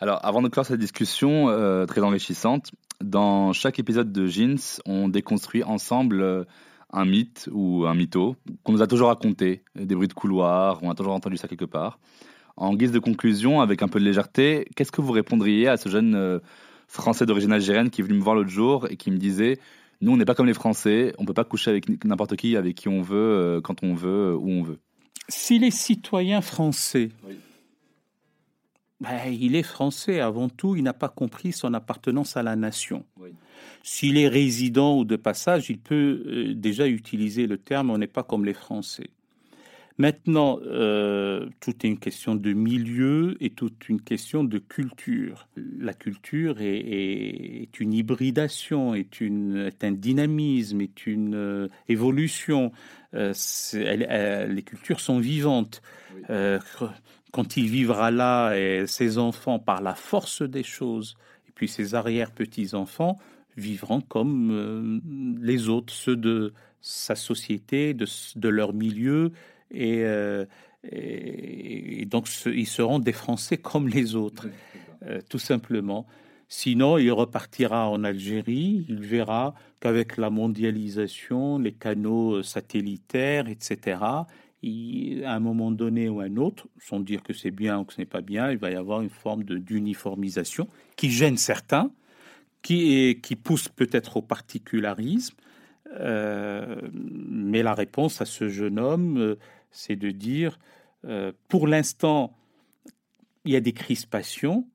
Alors, 0.02 0.18
avant 0.24 0.42
de 0.42 0.48
clore 0.48 0.66
cette 0.66 0.80
discussion 0.80 1.48
euh, 1.48 1.86
très 1.86 2.00
enrichissante, 2.00 2.72
dans 3.00 3.52
chaque 3.52 3.78
épisode 3.78 4.10
de 4.10 4.26
Jeans, 4.26 4.80
on 4.84 5.06
déconstruit 5.06 5.62
ensemble 5.62 6.22
euh, 6.22 6.42
un 6.92 7.04
mythe 7.04 7.48
ou 7.52 7.86
un 7.86 7.94
mytho 7.94 8.34
qu'on 8.64 8.72
nous 8.72 8.82
a 8.82 8.88
toujours 8.88 9.06
raconté, 9.06 9.62
des 9.76 9.94
bruits 9.94 10.08
de 10.08 10.12
couloir, 10.12 10.80
on 10.82 10.90
a 10.90 10.96
toujours 10.96 11.12
entendu 11.12 11.36
ça 11.36 11.46
quelque 11.46 11.66
part. 11.66 12.00
En 12.56 12.74
guise 12.74 12.90
de 12.90 12.98
conclusion, 12.98 13.60
avec 13.60 13.80
un 13.80 13.86
peu 13.86 14.00
de 14.00 14.04
légèreté, 14.04 14.66
qu'est-ce 14.74 14.90
que 14.90 15.00
vous 15.00 15.12
répondriez 15.12 15.68
à 15.68 15.76
ce 15.76 15.88
jeune 15.88 16.16
euh, 16.16 16.40
Français 16.88 17.24
d'origine 17.24 17.52
algérienne 17.52 17.88
qui 17.88 18.00
est 18.00 18.04
venu 18.04 18.18
me 18.18 18.24
voir 18.24 18.34
l'autre 18.34 18.50
jour 18.50 18.88
et 18.90 18.96
qui 18.96 19.12
me 19.12 19.18
disait 19.18 19.60
Nous, 20.00 20.10
on 20.10 20.16
n'est 20.16 20.24
pas 20.24 20.34
comme 20.34 20.46
les 20.46 20.52
Français, 20.52 21.14
on 21.18 21.22
ne 21.22 21.28
peut 21.28 21.32
pas 21.32 21.44
coucher 21.44 21.70
avec 21.70 22.04
n'importe 22.04 22.34
qui, 22.34 22.56
avec 22.56 22.74
qui 22.74 22.88
on 22.88 23.02
veut, 23.02 23.60
quand 23.62 23.84
on 23.84 23.94
veut, 23.94 24.34
où 24.34 24.50
on 24.50 24.64
veut 24.64 24.80
Si 25.28 25.60
les 25.60 25.70
citoyens 25.70 26.40
français 26.40 27.10
ben, 29.02 29.32
il 29.32 29.56
est 29.56 29.64
français 29.64 30.20
avant 30.20 30.48
tout, 30.48 30.76
il 30.76 30.84
n'a 30.84 30.92
pas 30.92 31.08
compris 31.08 31.50
son 31.50 31.74
appartenance 31.74 32.36
à 32.36 32.44
la 32.44 32.54
nation. 32.54 33.04
S'il 33.82 34.16
est 34.16 34.28
résident 34.28 34.96
ou 34.96 35.04
de 35.04 35.16
passage, 35.16 35.70
il 35.70 35.78
peut 35.78 36.22
euh, 36.24 36.54
déjà 36.54 36.86
utiliser 36.86 37.48
le 37.48 37.58
terme 37.58 37.90
on 37.90 37.98
n'est 37.98 38.06
pas 38.06 38.22
comme 38.22 38.44
les 38.44 38.54
Français. 38.54 39.10
Maintenant, 39.98 40.60
euh, 40.62 41.48
tout 41.58 41.72
est 41.72 41.84
une 41.84 41.98
question 41.98 42.36
de 42.36 42.52
milieu 42.52 43.36
et 43.40 43.50
toute 43.50 43.88
une 43.88 44.00
question 44.00 44.44
de 44.44 44.58
culture. 44.58 45.48
La 45.56 45.94
culture 45.94 46.60
est, 46.60 47.68
une 47.80 47.92
hybridation, 47.92 48.94
est, 48.94 49.20
une, 49.20 49.66
est, 49.66 49.82
un 49.82 49.92
dynamisme, 49.92 50.80
est 50.80 51.06
une 51.06 51.34
euh, 51.34 51.68
évolution. 51.88 52.70
les 53.12 54.62
cultures 54.64 55.00
sont 55.00 55.18
vivantes 55.18 55.82
quand 57.32 57.56
il 57.56 57.68
vivra 57.68 58.10
là, 58.10 58.54
et 58.54 58.86
ses 58.86 59.18
enfants, 59.18 59.58
par 59.58 59.80
la 59.82 59.94
force 59.94 60.42
des 60.42 60.62
choses, 60.62 61.16
et 61.48 61.52
puis 61.54 61.66
ses 61.66 61.94
arrière-petits-enfants, 61.94 63.18
vivront 63.56 64.02
comme 64.02 64.50
euh, 64.50 65.00
les 65.40 65.68
autres, 65.68 65.92
ceux 65.92 66.16
de 66.16 66.52
sa 66.80 67.14
société, 67.14 67.94
de, 67.94 68.48
leur 68.48 68.74
milieu, 68.74 69.32
euh, 69.74 70.44
et, 70.90 72.04
donc 72.06 72.28
ils 72.46 72.66
seront 72.66 72.98
des 72.98 73.12
Français 73.12 73.56
comme 73.58 73.88
les 73.88 74.14
autres, 74.14 74.48
euh, 75.06 75.20
tout 75.28 75.38
simplement. 75.38 76.06
Sinon, 76.48 76.98
il 76.98 77.10
repartira 77.12 77.88
en 77.88 78.04
Algérie, 78.04 78.84
il 78.90 79.00
verra 79.00 79.54
qu'avec 79.80 80.18
la 80.18 80.28
mondialisation, 80.28 81.58
les 81.58 81.72
canaux 81.72 82.42
satellitaires, 82.42 83.48
etc., 83.48 83.96
à 85.24 85.34
un 85.34 85.40
moment 85.40 85.70
donné 85.72 86.08
ou 86.08 86.20
un 86.20 86.36
autre, 86.36 86.68
sans 86.78 87.00
dire 87.00 87.22
que 87.22 87.32
c'est 87.32 87.50
bien 87.50 87.80
ou 87.80 87.84
que 87.84 87.94
ce 87.94 88.00
n'est 88.00 88.06
pas 88.06 88.20
bien, 88.20 88.50
il 88.50 88.58
va 88.58 88.70
y 88.70 88.76
avoir 88.76 89.00
une 89.00 89.10
forme 89.10 89.42
d'uniformisation 89.42 90.68
qui 90.96 91.10
gêne 91.10 91.36
certains, 91.36 91.90
qui, 92.62 93.18
qui 93.22 93.34
pousse 93.34 93.68
peut-être 93.68 94.18
au 94.18 94.22
particularisme. 94.22 95.36
Euh, 96.00 96.80
mais 96.92 97.62
la 97.62 97.74
réponse 97.74 98.22
à 98.22 98.24
ce 98.24 98.48
jeune 98.48 98.78
homme, 98.78 99.18
euh, 99.18 99.38
c'est 99.70 99.96
de 99.96 100.10
dire, 100.10 100.58
euh, 101.04 101.32
pour 101.48 101.66
l'instant, 101.66 102.36
il 103.44 103.52
y 103.52 103.56
a 103.56 103.60
des 103.60 103.72
crispations, 103.72 104.66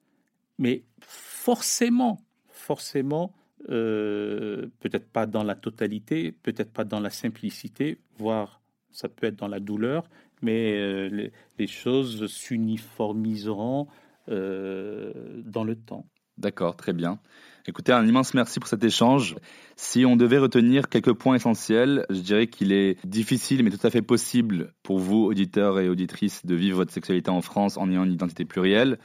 mais 0.60 0.84
forcément, 1.00 2.20
forcément, 2.50 3.34
peut-être 3.68 5.10
pas 5.10 5.26
dans 5.26 5.44
la 5.44 5.56
totalité, 5.56 6.32
peut-être 6.32 6.72
pas 6.72 6.86
dans 6.86 7.00
la 7.00 7.10
simplicité, 7.10 7.98
voire 8.18 8.62
ça 8.92 9.10
peut 9.10 9.28
être 9.28 9.36
dans 9.36 9.48
la 9.48 9.60
douleur, 9.60 10.10
mais 10.42 10.74
euh, 10.76 11.30
les, 11.58 11.68
choses 11.68 12.28
s'uniformiseront 12.28 13.88
euh, 14.30 15.42
dans 15.46 15.64
le 15.64 15.76
temps. 15.76 16.06
D'accord, 16.38 16.76
très 16.76 16.94
bien. 16.94 17.20
Écoutez, 17.68 17.92
un 17.92 18.06
immense 18.08 18.34
merci 18.34 18.60
pour 18.60 18.70
cet 18.70 18.84
échange. 18.84 19.36
Si 19.76 20.06
on 20.06 20.16
devait 20.16 20.38
retenir 20.38 20.88
quelques 20.88 21.14
points 21.14 21.36
essentiels, 21.36 22.06
je 22.10 22.20
dirais 22.20 22.48
qu'il 22.48 22.72
est 22.72 23.04
difficile, 23.06 23.64
mais 23.64 23.72
tout 23.72 23.86
à 23.86 23.90
fait 23.90 24.02
possible 24.02 24.74
pour 24.84 25.00
vous, 25.00 25.26
auditeurs 25.26 25.80
et 25.80 25.90
auditrices, 25.90 26.46
de 26.46 26.56
vivre 26.56 26.78
votre 26.78 26.94
sexualité 26.94 27.30
en 27.30 27.42
France 27.42 27.78
en 27.78 27.90
ayant 27.90 28.06
une 28.06 28.14
identité 28.14 28.46
plurielle. 28.46 29.00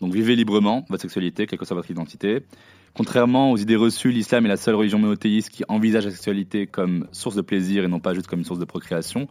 Donc 0.00 0.12
vivez 0.12 0.34
librement 0.34 0.84
votre 0.88 1.02
sexualité, 1.02 1.46
quelle 1.46 1.58
que 1.58 1.64
soit 1.64 1.76
votre 1.76 1.90
identité. 1.90 2.44
Contrairement 2.94 3.50
aux 3.50 3.56
idées 3.56 3.76
reçues, 3.76 4.10
l'islam 4.10 4.44
est 4.44 4.50
la 4.50 4.58
seule 4.58 4.74
religion 4.74 4.98
monothéiste 4.98 5.48
qui 5.48 5.64
envisage 5.68 6.04
la 6.04 6.10
sexualité 6.10 6.66
comme 6.66 7.06
source 7.12 7.36
de 7.36 7.40
plaisir 7.40 7.84
et 7.84 7.88
non 7.88 8.00
pas 8.00 8.12
juste 8.12 8.26
comme 8.26 8.44
source 8.44 8.60
de 8.60 8.66
procréation. 8.66 9.28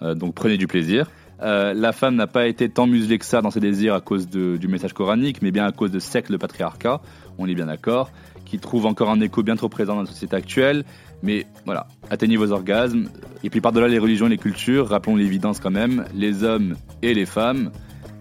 Euh, 0.00 0.14
donc 0.14 0.34
prenez 0.34 0.56
du 0.56 0.66
plaisir. 0.66 1.10
Euh, 1.42 1.74
la 1.74 1.92
femme 1.92 2.14
n'a 2.14 2.26
pas 2.26 2.46
été 2.46 2.68
tant 2.68 2.86
muselée 2.86 3.18
que 3.18 3.24
ça 3.24 3.42
dans 3.42 3.50
ses 3.50 3.60
désirs 3.60 3.94
à 3.94 4.00
cause 4.00 4.28
du 4.28 4.68
message 4.68 4.92
coranique, 4.92 5.42
mais 5.42 5.50
bien 5.50 5.66
à 5.66 5.72
cause 5.72 5.90
de 5.90 5.98
siècles 5.98 6.32
de 6.32 6.36
patriarcat, 6.36 7.00
on 7.38 7.46
est 7.48 7.54
bien 7.54 7.66
d'accord, 7.66 8.10
qui 8.46 8.58
trouve 8.58 8.86
encore 8.86 9.10
un 9.10 9.20
écho 9.20 9.42
bien 9.42 9.56
trop 9.56 9.68
présent 9.68 9.94
dans 9.94 10.02
la 10.02 10.06
société 10.06 10.36
actuelle. 10.36 10.84
Mais 11.22 11.46
voilà, 11.66 11.86
atteignez 12.10 12.36
vos 12.36 12.50
orgasmes. 12.52 13.08
Et 13.44 13.50
puis 13.50 13.60
par-delà 13.60 13.88
les 13.88 13.98
religions 13.98 14.26
et 14.26 14.30
les 14.30 14.38
cultures, 14.38 14.88
rappelons 14.88 15.16
l'évidence 15.16 15.60
quand 15.60 15.70
même, 15.70 16.04
les 16.14 16.44
hommes 16.44 16.76
et 17.02 17.12
les 17.12 17.26
femmes, 17.26 17.70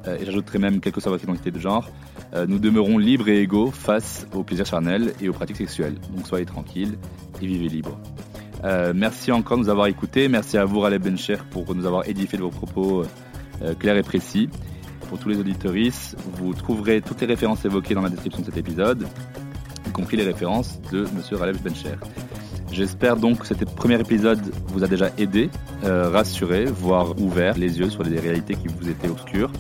euh, 0.08 0.18
et 0.20 0.26
j'ajouterai 0.26 0.60
même 0.60 0.80
quelle 0.80 0.94
que 0.94 1.02
soit 1.02 1.12
votre 1.12 1.24
identité 1.24 1.52
de 1.52 1.60
genre, 1.60 1.90
euh, 2.34 2.46
nous 2.48 2.60
demeurons 2.60 2.98
libres 2.98 3.30
et 3.30 3.42
égaux 3.42 3.72
face 3.72 4.28
aux 4.34 4.44
plaisirs 4.44 4.66
charnels 4.66 5.14
et 5.22 5.30
aux 5.30 5.34
pratiques 5.34 5.58
sexuelles. 5.58 5.96
Donc 6.16 6.28
soyez 6.28 6.46
tranquilles 6.46 6.98
et 7.42 7.46
vivez 7.46 7.68
libre. 7.68 8.00
Euh, 8.64 8.94
merci 8.96 9.32
encore 9.32 9.58
de 9.58 9.64
nous 9.64 9.70
avoir 9.70 9.88
écoutés. 9.88 10.28
Merci 10.28 10.58
à 10.58 10.66
vous, 10.66 10.80
Raleb 10.80 11.04
Bencher, 11.04 11.38
pour 11.52 11.74
nous 11.76 11.86
avoir 11.86 12.08
édifié 12.08 12.38
de 12.38 12.44
vos 12.44 12.50
propos 12.50 13.04
clairs 13.80 13.98
et 13.98 14.04
précis. 14.04 14.50
Pour 15.08 15.20
tous 15.20 15.30
les 15.30 15.38
auditoristes, 15.38 16.18
vous 16.34 16.54
trouverez 16.54 17.02
toutes 17.02 17.22
les 17.22 17.28
références 17.28 17.64
évoquées 17.66 17.94
dans 17.94 18.02
la 18.02 18.10
description 18.10 18.42
de 18.42 18.46
cet 18.46 18.58
épisode. 18.58 19.08
y 19.88 19.92
compris 19.92 20.18
les 20.18 20.24
références 20.24 20.80
de 20.92 21.06
M. 21.06 21.38
Ralef 21.38 21.62
Bencher. 21.62 21.96
J'espère 22.72 23.18
donc 23.18 23.40
que 23.40 23.48
cet 23.48 23.66
premier 23.76 24.00
épisode 24.00 24.42
vous 24.68 24.84
a 24.84 24.88
déjà 24.88 25.10
aidé, 25.18 25.50
rassuré, 25.84 26.66
voire 26.66 27.20
ouvert 27.20 27.58
les 27.58 27.80
yeux 27.80 27.90
sur 27.90 28.04
les 28.04 28.20
réalités 28.20 28.56
qui 28.56 28.68
vous 28.68 28.90
étaient 28.90 29.10
obscures. 29.10 29.52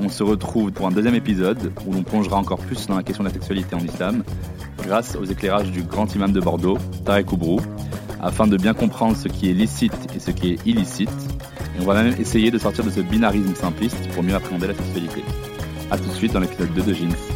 On 0.00 0.08
se 0.08 0.22
retrouve 0.22 0.72
pour 0.72 0.86
un 0.86 0.90
deuxième 0.90 1.14
épisode 1.14 1.72
où 1.86 1.92
l'on 1.92 2.02
plongera 2.02 2.36
encore 2.36 2.58
plus 2.58 2.86
dans 2.86 2.96
la 2.96 3.02
question 3.02 3.24
de 3.24 3.28
la 3.28 3.34
sexualité 3.34 3.74
en 3.74 3.80
islam, 3.80 4.24
grâce 4.82 5.16
aux 5.16 5.24
éclairages 5.24 5.70
du 5.70 5.82
grand 5.82 6.14
imam 6.14 6.32
de 6.32 6.40
Bordeaux, 6.40 6.76
Tarek 7.04 7.32
Oubrou, 7.32 7.60
afin 8.20 8.46
de 8.46 8.56
bien 8.56 8.74
comprendre 8.74 9.16
ce 9.16 9.28
qui 9.28 9.50
est 9.50 9.54
licite 9.54 9.96
et 10.14 10.20
ce 10.20 10.30
qui 10.30 10.52
est 10.52 10.66
illicite. 10.66 11.10
Et 11.76 11.82
on 11.82 11.84
va 11.84 12.02
même 12.02 12.14
essayer 12.20 12.50
de 12.50 12.58
sortir 12.58 12.84
de 12.84 12.90
ce 12.90 13.00
binarisme 13.00 13.54
simpliste 13.54 14.08
pour 14.12 14.22
mieux 14.22 14.34
appréhender 14.34 14.66
la 14.66 14.74
sexualité. 14.74 15.24
A 15.90 15.96
tout 15.96 16.08
de 16.08 16.14
suite 16.14 16.32
dans 16.32 16.40
l'épisode 16.40 16.72
2 16.74 16.82
de 16.82 16.92
Jeans. 16.92 17.35